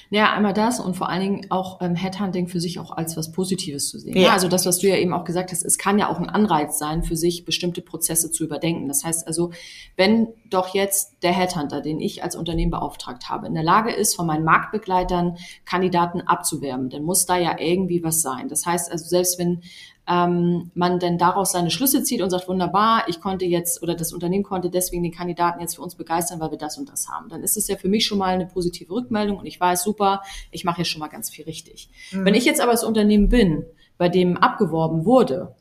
Ja, 0.09 0.33
einmal 0.33 0.53
das 0.53 0.81
und 0.81 0.97
vor 0.97 1.09
allen 1.09 1.21
Dingen 1.21 1.47
auch 1.51 1.81
ähm, 1.81 1.95
Headhunting 1.95 2.49
für 2.49 2.61
sich 2.61 2.79
auch 2.79 2.91
als 2.91 3.17
was 3.17 3.33
Positives 3.33 3.89
zu 3.89 3.99
sehen. 3.99 4.17
Ja. 4.17 4.31
Ja. 4.31 4.33
also 4.33 4.49
das, 4.49 4.67
was 4.67 4.79
du 4.79 4.89
ja 4.89 4.97
eben 4.97 5.13
auch 5.13 5.25
gesagt 5.25 5.53
hast, 5.53 5.65
es 5.65 5.79
kann 5.79 5.99
ja 5.99 6.09
auch 6.09 6.19
ein 6.19 6.29
Anreiz 6.29 6.79
sein, 6.79 7.03
für 7.03 7.17
sich 7.17 7.45
bestimmte 7.45 7.83
Prozesse 7.83 8.31
zu 8.31 8.45
überdenken. 8.45 8.89
Das 8.89 9.05
heißt 9.05 9.27
also, 9.27 9.51
wenn 9.97 10.29
doch 10.49 10.75
jetzt 10.75 11.23
der 11.23 11.33
Headhunter, 11.33 11.81
den 11.81 12.01
ich 12.01 12.23
als 12.23 12.37
Unternehmen 12.37 12.71
beauftragt 12.71 13.29
habe, 13.29 13.47
in 13.47 13.55
der 13.55 13.63
Lage 13.63 13.93
ist, 13.93 14.15
von 14.15 14.27
meinen 14.27 14.45
Marktbegleitern 14.45 15.37
Kandidaten 15.65 16.23
abzuwerben, 16.23 16.91
dann 16.91 17.03
muss 17.03 17.27
da 17.27 17.37
ja 17.37 17.57
irgendwie 17.59 18.03
was 18.03 18.23
sein. 18.23 18.49
Das 18.49 18.67
heißt 18.67 18.91
also, 18.91 19.05
selbst 19.05 19.39
wenn 19.39 19.63
ähm, 20.11 20.71
man 20.75 20.99
denn 20.99 21.19
daraus 21.19 21.53
seine 21.53 21.71
Schlüsse 21.71 22.03
zieht 22.03 22.21
und 22.21 22.31
sagt, 22.31 22.49
wunderbar, 22.49 23.05
ich 23.07 23.21
konnte 23.21 23.45
jetzt 23.45 23.83
oder 23.83 23.95
das 23.95 24.13
Unternehmen 24.13 24.43
konnte 24.43 24.69
deswegen 24.69 25.03
den 25.05 25.13
Kandidaten 25.13 25.61
jetzt 25.61 25.77
für 25.77 25.83
uns 25.83 25.95
begeistern, 25.95 26.41
weil 26.41 26.51
wir 26.51 26.59
das 26.59 26.79
und 26.79 26.89
das 26.91 27.09
haben. 27.09 27.29
Dann 27.29 27.43
ist 27.43 27.57
es 27.57 27.69
ja 27.69 27.77
für 27.77 27.89
mich 27.89 28.07
schon 28.07 28.19
mal 28.19 28.35
eine 28.35 28.47
positive 28.47 28.93
Rückmeldung 28.93 29.39
und 29.39 29.47
ich 29.47 29.61
weiß, 29.61 29.85
super, 29.85 30.23
ich 30.51 30.65
mache 30.65 30.77
hier 30.77 30.85
schon 30.85 30.99
mal 31.01 31.09
ganz 31.09 31.31
viel 31.31 31.45
richtig. 31.45 31.91
Wenn 32.11 32.35
ich 32.35 32.45
jetzt 32.45 32.61
aber 32.61 32.73
das 32.73 32.83
Unternehmen 32.83 33.29
bin, 33.29 33.65
bei 33.99 34.09
dem 34.09 34.37
abgeworben 34.37 35.05
wurde, 35.05 35.55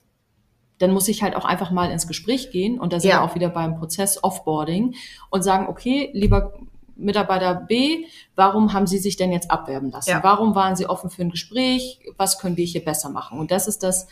dann 0.79 0.91
muss 0.91 1.09
ich 1.09 1.21
halt 1.21 1.35
auch 1.35 1.45
einfach 1.45 1.71
mal 1.71 1.91
ins 1.91 2.07
Gespräch 2.07 2.51
gehen 2.51 2.79
und 2.79 2.93
da 2.93 2.99
sind 2.99 3.11
Ja. 3.11 3.17
wir 3.19 3.23
auch 3.29 3.35
wieder 3.35 3.49
beim 3.49 3.75
Prozess 3.77 4.23
Offboarding 4.23 4.95
und 5.29 5.43
sagen, 5.43 5.67
okay, 5.67 6.09
lieber 6.13 6.53
Mitarbeiter 6.99 7.55
B, 7.55 8.05
warum 8.35 8.73
haben 8.73 8.87
Sie 8.87 8.97
sich 8.97 9.17
denn 9.17 9.31
jetzt 9.31 9.49
abwerben 9.49 9.91
lassen? 9.91 10.09
Ja. 10.09 10.23
Warum 10.23 10.55
waren 10.55 10.75
Sie 10.75 10.87
offen 10.87 11.09
für 11.09 11.21
ein 11.21 11.29
Gespräch? 11.29 11.99
Was 12.17 12.39
können 12.39 12.57
wir 12.57 12.65
hier 12.65 12.83
besser 12.83 13.09
machen? 13.09 13.39
Und 13.39 13.51
das 13.51 13.67
ist 13.67 13.83
das, 13.83 14.07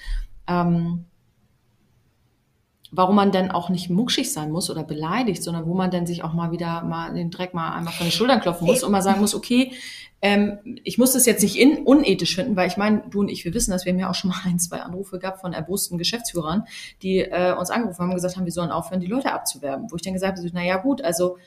ähm, 0.47 1.05
warum 2.91 3.15
man 3.15 3.31
dann 3.31 3.51
auch 3.51 3.69
nicht 3.69 3.89
muckschig 3.89 4.31
sein 4.31 4.51
muss 4.51 4.69
oder 4.69 4.83
beleidigt, 4.83 5.43
sondern 5.43 5.65
wo 5.65 5.73
man 5.73 5.91
dann 5.91 6.07
sich 6.07 6.23
auch 6.23 6.33
mal 6.33 6.51
wieder 6.51 6.83
mal 6.83 7.13
den 7.13 7.31
Dreck 7.31 7.53
mal 7.53 7.73
einmal 7.73 7.93
von 7.93 8.07
den 8.07 8.11
Schultern 8.11 8.39
klopfen 8.39 8.65
muss 8.65 8.83
und 8.83 8.91
mal 8.91 9.01
sagen 9.01 9.19
muss, 9.19 9.35
okay, 9.35 9.73
ähm, 10.21 10.57
ich 10.83 10.97
muss 10.97 11.13
das 11.13 11.25
jetzt 11.25 11.43
nicht 11.43 11.57
in, 11.57 11.83
unethisch 11.85 12.35
finden, 12.35 12.55
weil 12.55 12.67
ich 12.67 12.77
meine, 12.77 13.03
du 13.09 13.19
und 13.19 13.29
ich, 13.29 13.45
wir 13.45 13.53
wissen 13.53 13.71
das, 13.71 13.85
wir 13.85 13.93
haben 13.93 13.99
ja 13.99 14.09
auch 14.09 14.15
schon 14.15 14.31
mal 14.31 14.39
ein, 14.45 14.57
zwei 14.57 14.81
Anrufe 14.81 15.19
gehabt 15.19 15.41
von 15.41 15.53
erbosten 15.53 15.97
Geschäftsführern, 15.97 16.63
die 17.03 17.19
äh, 17.19 17.53
uns 17.53 17.69
angerufen 17.69 17.99
haben 17.99 18.09
und 18.09 18.15
gesagt 18.15 18.35
haben, 18.35 18.45
wir 18.45 18.51
sollen 18.51 18.71
aufhören, 18.71 18.99
die 18.99 19.07
Leute 19.07 19.31
abzuwerben. 19.31 19.91
Wo 19.91 19.95
ich 19.95 20.01
dann 20.01 20.13
gesagt 20.13 20.39
habe, 20.39 20.49
na 20.53 20.63
ja 20.63 20.77
gut, 20.77 21.03
also 21.03 21.37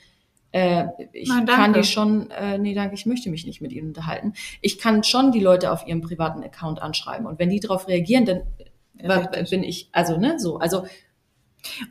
äh, 0.51 0.85
ich 1.13 1.29
Nein, 1.29 1.45
kann 1.45 1.73
die 1.73 1.83
schon, 1.83 2.29
äh, 2.31 2.57
nee, 2.57 2.73
danke, 2.73 2.95
ich 2.95 3.05
möchte 3.05 3.29
mich 3.29 3.45
nicht 3.45 3.61
mit 3.61 3.71
ihnen 3.71 3.89
unterhalten. 3.89 4.33
Ich 4.61 4.77
kann 4.79 5.03
schon 5.03 5.31
die 5.31 5.39
Leute 5.39 5.71
auf 5.71 5.87
ihrem 5.87 6.01
privaten 6.01 6.43
Account 6.43 6.81
anschreiben. 6.81 7.25
Und 7.25 7.39
wenn 7.39 7.49
die 7.49 7.59
darauf 7.59 7.87
reagieren, 7.87 8.25
dann 8.25 8.43
Ja, 9.01 9.27
bin 9.49 9.63
ich, 9.63 9.89
also 9.93 10.17
ne, 10.17 10.39
so, 10.39 10.59
also 10.59 10.85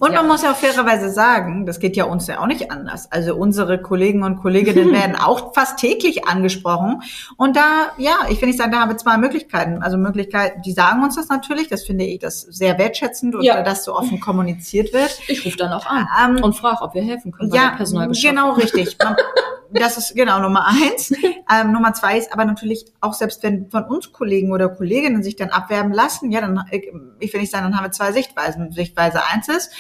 Und 0.00 0.12
Ja. 0.12 0.18
man 0.22 0.28
muss 0.28 0.42
ja 0.42 0.50
auch 0.52 0.56
fairerweise 0.56 1.10
sagen, 1.10 1.64
das 1.66 1.78
geht 1.78 1.96
ja 1.96 2.04
uns 2.04 2.26
ja 2.26 2.40
auch 2.40 2.46
nicht 2.46 2.70
anders. 2.72 3.10
Also 3.12 3.36
unsere 3.36 3.80
Kollegen 3.80 4.22
und 4.24 4.36
Kolleginnen 4.40 4.92
werden 4.92 5.16
auch 5.16 5.54
fast 5.54 5.78
täglich 5.78 6.26
angesprochen. 6.26 7.02
Und 7.36 7.56
da, 7.56 7.92
ja, 7.96 8.12
ich 8.30 8.40
will 8.40 8.48
nicht 8.48 8.58
sagen, 8.58 8.72
da 8.72 8.80
haben 8.80 8.90
wir 8.90 8.96
zwei 8.98 9.16
Möglichkeiten. 9.16 9.82
Also 9.82 9.96
Möglichkeiten, 9.96 10.62
die 10.62 10.72
sagen 10.72 11.02
uns 11.04 11.16
das 11.16 11.28
natürlich, 11.28 11.68
das 11.68 11.84
finde 11.84 12.04
ich 12.04 12.18
das 12.18 12.40
sehr 12.42 12.78
wertschätzend 12.78 13.34
und 13.36 13.42
Ja. 13.42 13.62
dass 13.62 13.84
so 13.84 13.94
offen 13.96 14.20
kommuniziert 14.20 14.92
wird. 14.92 15.16
Ich 15.28 15.44
rufe 15.46 15.56
dann 15.56 15.72
auch 15.72 15.86
an 15.86 16.06
Ähm, 16.36 16.42
und 16.42 16.54
frage, 16.56 16.82
ob 16.82 16.94
wir 16.94 17.02
helfen 17.02 17.30
können 17.32 17.52
ja, 17.54 17.70
Personalbeschaffung. 17.76 18.36
genau 18.36 18.52
richtig. 18.54 18.96
Man, 19.02 19.16
das 19.72 19.98
ist 19.98 20.14
genau 20.14 20.40
Nummer 20.40 20.66
eins. 20.66 21.12
Ähm, 21.52 21.72
Nummer 21.72 21.92
zwei 21.94 22.16
ist 22.16 22.32
aber 22.32 22.44
natürlich 22.44 22.84
auch 23.00 23.12
selbst 23.14 23.42
wenn 23.42 23.68
von 23.70 23.84
uns 23.84 24.12
Kollegen 24.12 24.52
oder 24.52 24.68
Kolleginnen 24.68 25.24
sich 25.24 25.34
dann 25.34 25.50
abwerben 25.50 25.92
lassen, 25.92 26.30
ja, 26.30 26.40
dann 26.40 26.64
ich, 26.70 26.92
ich 27.18 27.32
will 27.32 27.40
nicht 27.40 27.50
sagen, 27.50 27.64
dann 27.64 27.76
haben 27.76 27.86
wir 27.86 27.90
zwei 27.90 28.12
Sichtweisen. 28.12 28.70
Sichtweise 28.70 29.20
eins 29.26 29.48
ist, 29.48 29.72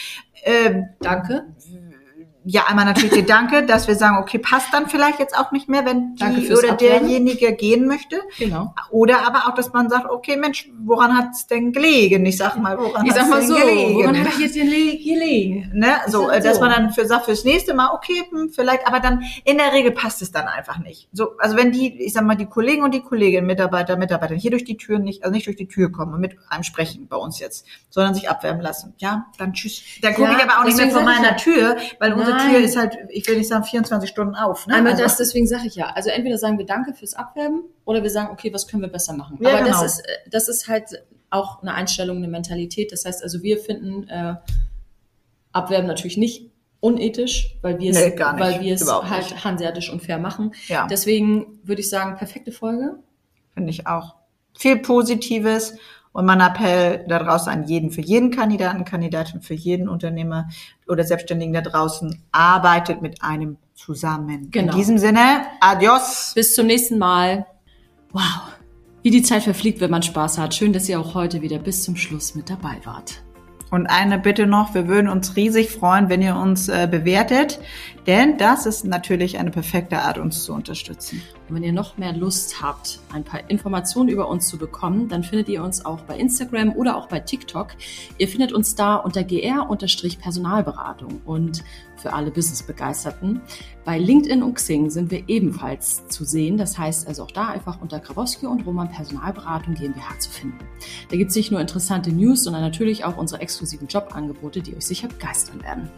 ähm, 0.42 0.88
Danke. 1.00 1.46
Ja, 2.44 2.64
einmal 2.68 2.84
natürlich 2.84 3.10
der 3.10 3.22
Danke, 3.40 3.64
dass 3.64 3.86
wir 3.88 3.94
sagen, 3.94 4.18
okay, 4.18 4.38
passt 4.38 4.72
dann 4.72 4.88
vielleicht 4.88 5.18
jetzt 5.18 5.36
auch 5.38 5.52
nicht 5.52 5.68
mehr, 5.68 5.84
wenn 5.84 6.14
die 6.16 6.50
oder 6.52 6.72
Abwerben. 6.72 6.78
derjenige 7.06 7.54
gehen 7.54 7.86
möchte. 7.86 8.20
Genau. 8.38 8.74
Oder 8.90 9.26
aber 9.26 9.46
auch, 9.48 9.54
dass 9.54 9.72
man 9.72 9.88
sagt, 9.88 10.06
okay, 10.10 10.36
Mensch, 10.36 10.68
woran 10.84 11.16
hat's 11.16 11.46
denn 11.46 11.72
gelegen? 11.72 12.24
Ich 12.26 12.36
sag 12.36 12.56
mal, 12.56 12.78
woran 12.78 13.04
Ich 13.06 13.12
hat's 13.12 13.20
sag 13.20 13.30
mal 13.30 13.38
denn 13.40 13.48
so, 13.48 13.54
gelegen? 13.54 13.94
woran 13.96 14.18
hat 14.20 14.34
er 14.34 14.40
jetzt 14.40 14.54
gelegen? 14.54 15.70
ne, 15.74 15.96
so, 16.08 16.24
Ist 16.26 16.30
halt 16.32 16.44
dass 16.44 16.56
so. 16.56 16.60
man 16.62 16.70
dann 16.70 16.90
für 16.92 17.06
sagt 17.06 17.26
fürs 17.26 17.44
nächste 17.44 17.74
Mal 17.74 17.90
okay, 17.92 18.24
hm, 18.30 18.50
vielleicht, 18.50 18.86
aber 18.86 19.00
dann 19.00 19.22
in 19.44 19.58
der 19.58 19.72
Regel 19.72 19.92
passt 19.92 20.22
es 20.22 20.32
dann 20.32 20.46
einfach 20.46 20.78
nicht. 20.78 21.08
So, 21.12 21.36
also 21.38 21.56
wenn 21.56 21.72
die, 21.72 22.02
ich 22.04 22.12
sag 22.12 22.24
mal, 22.24 22.34
die 22.36 22.46
Kollegen 22.46 22.82
und 22.82 22.94
die 22.94 23.00
Kolleginnen, 23.00 23.46
Mitarbeiter, 23.46 23.96
Mitarbeiter 23.96 24.34
hier 24.34 24.50
durch 24.50 24.64
die 24.64 24.76
Tür 24.76 24.98
nicht, 24.98 25.22
also 25.24 25.32
nicht 25.34 25.46
durch 25.46 25.56
die 25.56 25.68
Tür 25.68 25.92
kommen 25.92 26.14
und 26.14 26.20
mit 26.20 26.36
einem 26.48 26.62
sprechen 26.62 27.06
bei 27.08 27.16
uns 27.16 27.38
jetzt, 27.38 27.66
sondern 27.90 28.14
sich 28.14 28.28
abwärmen 28.28 28.62
lassen, 28.62 28.94
ja, 28.98 29.26
dann 29.38 29.52
tschüss. 29.52 29.82
Dann 30.02 30.14
gucke 30.14 30.30
Ja, 30.30 30.38
ich 30.38 30.44
aber 30.44 30.60
auch 30.60 30.64
nicht 30.64 30.76
mehr 30.76 30.90
vor 30.90 31.00
ich 31.00 31.06
meiner 31.06 31.36
Tür, 31.36 31.76
weil 31.98 32.12
unsere 32.12 32.36
Nein. 32.44 32.54
Tür 32.54 32.60
ist 32.64 32.76
halt, 32.76 32.96
ich 33.10 33.26
will 33.28 33.36
nicht 33.38 33.48
sagen 33.48 33.64
24 33.64 34.08
Stunden 34.10 34.34
auf. 34.34 34.66
Ne? 34.66 34.74
Einmal 34.74 34.92
Also- 34.92 35.04
das, 35.04 35.16
deswegen 35.16 35.46
sage 35.46 35.66
ich 35.66 35.74
ja. 35.74 35.90
Also 35.90 36.10
entweder 36.10 36.38
sagen 36.38 36.58
wir 36.58 36.66
Danke 36.66 36.94
fürs 36.94 37.14
Abwerben 37.14 37.64
oder 37.84 38.02
wir 38.02 38.10
sagen, 38.10 38.30
okay, 38.32 38.52
was 38.52 38.66
können 38.66 38.82
wir 38.82 38.88
besser 38.90 39.12
machen. 39.14 39.38
Ja, 39.40 39.50
Aber 39.50 39.58
genau. 39.64 39.80
das 39.82 39.98
ist, 39.98 40.00
äh, 40.00 40.12
das 40.30 40.48
ist 40.48 40.68
halt 40.68 41.02
auch 41.30 41.62
eine 41.62 41.74
Einstellung, 41.74 42.16
eine 42.18 42.28
Mentalität. 42.28 42.92
Das 42.92 43.04
heißt 43.04 43.22
also, 43.22 43.42
wir 43.42 43.58
finden 43.58 44.08
äh, 44.08 44.34
Abwerben 45.52 45.86
natürlich 45.86 46.16
nicht 46.16 46.50
unethisch, 46.80 47.56
weil 47.62 47.78
wir 47.78 47.90
es, 47.90 47.96
Nee, 47.98 48.18
weil 48.18 48.60
wir 48.60 48.74
es 48.74 48.90
halt 48.90 49.30
nicht. 49.30 49.44
hanseatisch 49.44 49.90
und 49.92 50.00
fair 50.02 50.18
machen. 50.18 50.52
Ja. 50.68 50.86
Deswegen 50.88 51.58
würde 51.62 51.80
ich 51.82 51.90
sagen, 51.90 52.16
perfekte 52.16 52.52
Folge. 52.52 52.96
Finde 53.54 53.70
ich 53.70 53.86
auch. 53.86 54.14
Viel 54.56 54.78
Positives 54.78 55.74
und 56.12 56.26
mein 56.26 56.40
Appell 56.40 57.04
da 57.08 57.18
draußen 57.20 57.52
an 57.52 57.64
jeden, 57.64 57.90
für 57.90 58.00
jeden 58.00 58.30
Kandidaten, 58.30 58.84
Kandidatin, 58.84 59.40
für 59.40 59.54
jeden 59.54 59.88
Unternehmer 59.88 60.48
oder 60.88 61.04
Selbstständigen 61.04 61.52
da 61.52 61.60
draußen, 61.60 62.22
arbeitet 62.32 63.00
mit 63.00 63.22
einem 63.22 63.58
zusammen. 63.74 64.50
Genau. 64.50 64.72
In 64.72 64.78
diesem 64.78 64.98
Sinne, 64.98 65.42
adios. 65.60 66.32
Bis 66.34 66.54
zum 66.54 66.66
nächsten 66.66 66.98
Mal. 66.98 67.46
Wow. 68.12 68.54
Wie 69.02 69.10
die 69.10 69.22
Zeit 69.22 69.44
verfliegt, 69.44 69.80
wenn 69.80 69.90
man 69.90 70.02
Spaß 70.02 70.38
hat. 70.38 70.54
Schön, 70.54 70.72
dass 70.72 70.88
ihr 70.88 71.00
auch 71.00 71.14
heute 71.14 71.42
wieder 71.42 71.58
bis 71.58 71.84
zum 71.84 71.96
Schluss 71.96 72.34
mit 72.34 72.50
dabei 72.50 72.78
wart. 72.84 73.22
Und 73.70 73.86
eine 73.86 74.18
Bitte 74.18 74.46
noch, 74.46 74.74
wir 74.74 74.88
würden 74.88 75.08
uns 75.08 75.36
riesig 75.36 75.70
freuen, 75.70 76.08
wenn 76.08 76.20
ihr 76.22 76.34
uns 76.34 76.68
äh, 76.68 76.88
bewertet, 76.90 77.60
denn 78.06 78.36
das 78.36 78.66
ist 78.66 78.84
natürlich 78.84 79.38
eine 79.38 79.52
perfekte 79.52 80.00
Art, 80.00 80.18
uns 80.18 80.42
zu 80.42 80.52
unterstützen. 80.52 81.22
Und 81.50 81.56
wenn 81.56 81.64
ihr 81.64 81.72
noch 81.72 81.98
mehr 81.98 82.12
Lust 82.12 82.62
habt, 82.62 83.00
ein 83.12 83.24
paar 83.24 83.50
Informationen 83.50 84.08
über 84.08 84.28
uns 84.28 84.46
zu 84.46 84.56
bekommen, 84.56 85.08
dann 85.08 85.24
findet 85.24 85.48
ihr 85.48 85.64
uns 85.64 85.84
auch 85.84 86.02
bei 86.02 86.16
Instagram 86.16 86.76
oder 86.76 86.96
auch 86.96 87.08
bei 87.08 87.18
TikTok. 87.18 87.72
Ihr 88.18 88.28
findet 88.28 88.52
uns 88.52 88.76
da 88.76 88.94
unter 88.94 89.24
gr-personalberatung 89.24 91.22
und 91.24 91.64
für 91.96 92.12
alle 92.12 92.30
Business-Begeisterten. 92.30 93.40
Bei 93.84 93.98
LinkedIn 93.98 94.44
und 94.44 94.54
Xing 94.54 94.90
sind 94.90 95.10
wir 95.10 95.28
ebenfalls 95.28 96.06
zu 96.06 96.24
sehen. 96.24 96.56
Das 96.56 96.78
heißt 96.78 97.08
also 97.08 97.24
auch 97.24 97.32
da 97.32 97.48
einfach 97.48 97.80
unter 97.80 97.98
Grabowski 97.98 98.46
und 98.46 98.64
Roman 98.64 98.88
Personalberatung 98.88 99.74
GmbH 99.74 100.20
zu 100.20 100.30
finden. 100.30 100.58
Da 101.10 101.16
gibt 101.16 101.30
es 101.30 101.36
nicht 101.36 101.50
nur 101.50 101.60
interessante 101.60 102.12
News, 102.12 102.44
sondern 102.44 102.62
natürlich 102.62 103.04
auch 103.04 103.16
unsere 103.16 103.40
exklusiven 103.42 103.88
Jobangebote, 103.88 104.60
die 104.60 104.76
euch 104.76 104.86
sicher 104.86 105.08
begeistern 105.08 105.64
werden. 105.64 105.90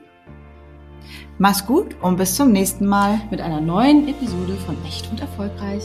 Mach's 1.40 1.66
gut 1.66 1.96
und 2.02 2.18
bis 2.18 2.36
zum 2.36 2.52
nächsten 2.52 2.86
Mal. 2.86 3.22
Mit 3.30 3.42
einer 3.42 3.62
neuen 3.62 4.08
Episode 4.08 4.54
von 4.66 4.76
Echt 4.86 5.10
und 5.12 5.20
Erfolgreich. 5.20 5.84